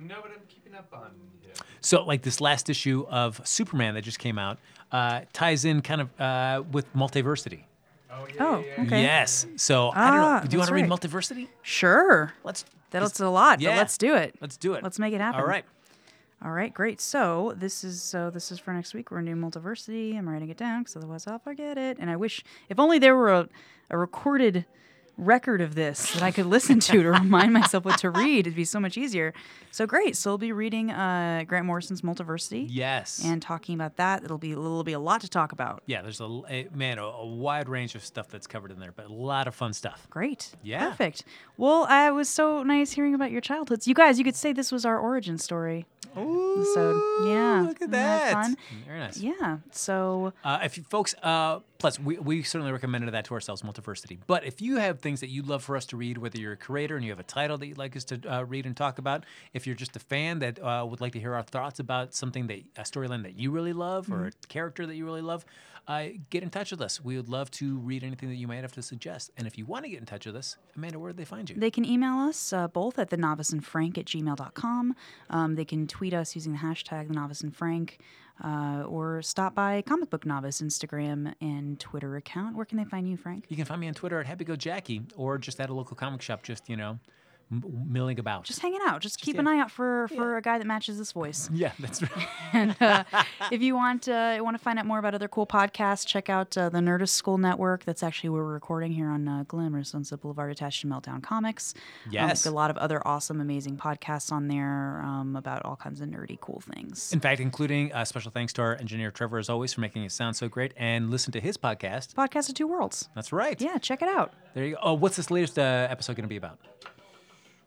[0.03, 1.11] No, but I'm keeping up on
[1.43, 1.59] it.
[1.81, 4.59] So, like this last issue of Superman that just came out
[4.91, 7.63] uh, ties in kind of uh, with multiversity.
[8.11, 8.45] Oh, yeah.
[8.45, 9.01] Oh, okay.
[9.01, 9.45] Yes.
[9.57, 10.47] So I don't Ah, know.
[10.47, 11.47] Do you want that's to read multiversity?
[11.63, 12.31] Sure.
[12.43, 12.63] Let's.
[13.03, 13.71] That's a lot, yeah.
[13.71, 14.35] but let's do it.
[14.41, 14.83] Let's do it.
[14.83, 15.41] Let's make it happen.
[15.41, 15.65] All right.
[16.43, 17.01] All right, great.
[17.01, 19.09] So this is so this is for next week.
[19.09, 20.17] We're gonna multiversity.
[20.17, 21.97] I'm writing it down because otherwise I'll forget it.
[21.99, 23.49] And I wish if only there were a,
[23.89, 24.65] a recorded
[25.17, 28.41] record of this that I could listen to to remind myself what to read.
[28.47, 29.33] It'd be so much easier.
[29.71, 30.15] So great.
[30.17, 33.21] So we'll be reading uh, Grant Morrison's Multiversity Yes.
[33.23, 34.23] and talking about that.
[34.23, 35.83] It'll be it'll be a lot to talk about.
[35.85, 38.91] yeah, there's a, a man a, a wide range of stuff that's covered in there,
[38.91, 40.07] but a lot of fun stuff.
[40.09, 40.51] Great.
[40.63, 40.89] Yeah.
[40.89, 41.23] Perfect.
[41.57, 43.87] Well, uh, it was so nice hearing about your childhoods.
[43.87, 45.85] You guys, you could say this was our origin story.
[46.15, 48.31] So yeah, Look at isn't that.
[48.31, 48.55] fun?
[48.87, 49.17] Very nice.
[49.17, 49.57] Yeah.
[49.71, 54.17] So Uh, if you folks, uh, plus we, we certainly recommended that to ourselves, Multiversity.
[54.27, 56.57] But if you have things that you'd love for us to read, whether you're a
[56.57, 58.97] creator and you have a title that you'd like us to uh, read and talk
[58.97, 62.13] about, if you're just a fan that uh, would like to hear our thoughts about
[62.13, 65.45] something that a storyline that you really love or a character that you really love,
[65.87, 67.03] uh, get in touch with us.
[67.03, 69.31] We would love to read anything that you might have to suggest.
[69.37, 71.49] And if you want to get in touch with us, Amanda, where do they find
[71.49, 71.55] you?
[71.55, 74.95] They can email us uh, both at the novice and frank at gmail.com.
[75.29, 77.99] Um, they can tweet us using the hashtag the novice and frank.
[78.43, 82.55] uh, or stop by Comic Book Novice Instagram and Twitter account.
[82.57, 83.45] Where can they find you, Frank?
[83.47, 86.43] You can find me on Twitter at HappyGoJackie or just at a local comic shop,
[86.43, 86.99] just, you know,
[87.49, 88.43] milling about.
[88.43, 89.01] Just hanging out.
[89.01, 89.41] Just, keep yeah.
[89.41, 91.49] an eye out for, for a guy that matches this voice.
[91.53, 92.27] yeah, that's right.
[92.53, 93.03] and uh,
[93.51, 96.57] if you want uh, want to find out more about other cool podcasts, check out
[96.57, 97.85] uh, the Nerdist School Network.
[97.85, 101.73] That's actually where we're recording here on uh, Glimmer, Sunset Boulevard, attached to Meltdown Comics.
[102.05, 102.45] Um, Yes.
[102.45, 106.39] a lot of other awesome, amazing podcasts on there um, about all kinds of nerdy,
[106.39, 107.11] cool things.
[107.13, 110.11] In fact, including uh, special thanks to our engineer Trevor, as always, for making it
[110.11, 110.73] sound so great.
[110.77, 112.13] And listen to his podcast.
[112.13, 113.09] Podcast of Two Worlds.
[113.15, 113.59] That's right.
[113.59, 114.33] Yeah, check it out.
[114.53, 114.79] There you go.
[114.81, 116.59] Oh, what's this latest uh, episode going to be about?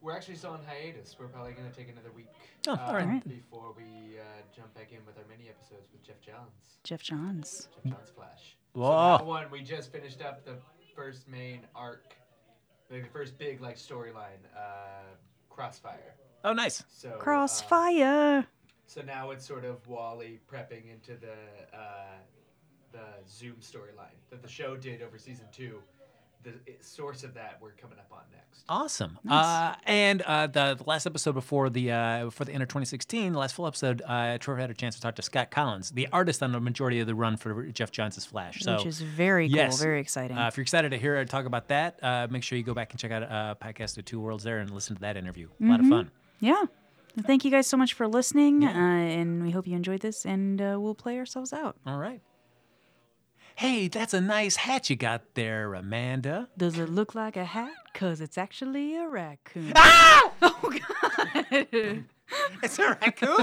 [0.09, 1.16] We're actually still on hiatus.
[1.20, 2.28] We're probably going to take another week.
[2.66, 3.02] Oh, all right.
[3.02, 3.28] Alright.
[3.28, 4.22] Before we uh,
[4.56, 6.78] jump back in with our mini episodes with Geoff Johns.
[6.82, 7.68] Geoff Johns.
[7.84, 8.56] Geoff Johns Flash.
[8.72, 9.18] So Whoa.
[9.18, 10.54] that one, we just finished up the
[10.96, 12.14] first main arc,
[12.90, 15.12] like the first big like storyline, uh,
[15.50, 16.14] Crossfire.
[16.42, 16.82] Oh, nice.
[16.88, 18.46] So uh, Crossfire.
[18.86, 22.16] so now it's sort of Wally prepping into the uh,
[22.92, 25.82] the Zoom storyline that the show did over season two.
[26.53, 28.64] The source of that we're coming up on next.
[28.68, 29.18] Awesome.
[29.28, 33.32] Uh, and uh, the, the last episode before the uh, before the end of 2016,
[33.32, 36.07] the last full episode, uh, Trevor had a chance to talk to Scott Kolins, the
[36.12, 38.61] artist on the majority of the run for Geoff Johns' Flash.
[38.61, 40.36] So, which is very cool, very exciting.
[40.36, 42.74] uh, if you're excited to hear her talk about that, uh, make sure you go
[42.74, 45.49] back and check out uh, podcast of Two Worlds there and listen to that interview.
[45.62, 46.11] A lot of fun.
[46.40, 46.64] yeah.
[47.16, 50.24] And Thank you guys so much for listening, uh, and we hope you enjoyed this,
[50.24, 51.76] and uh, we'll play ourselves out.
[51.84, 52.20] All right.
[53.59, 56.48] Hey, that's a nice hat you got there, Amanda.
[56.56, 57.72] Does it look like a hat?
[57.92, 59.72] Cause it's actually a raccoon.
[59.74, 60.32] Ah!
[60.42, 60.72] Oh
[61.42, 61.66] God!
[62.62, 63.42] It's a raccoon.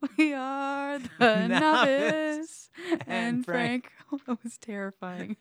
[0.18, 3.92] we are the Novice and and Frank.
[4.08, 4.26] Frank.
[4.26, 5.36] that was terrifying.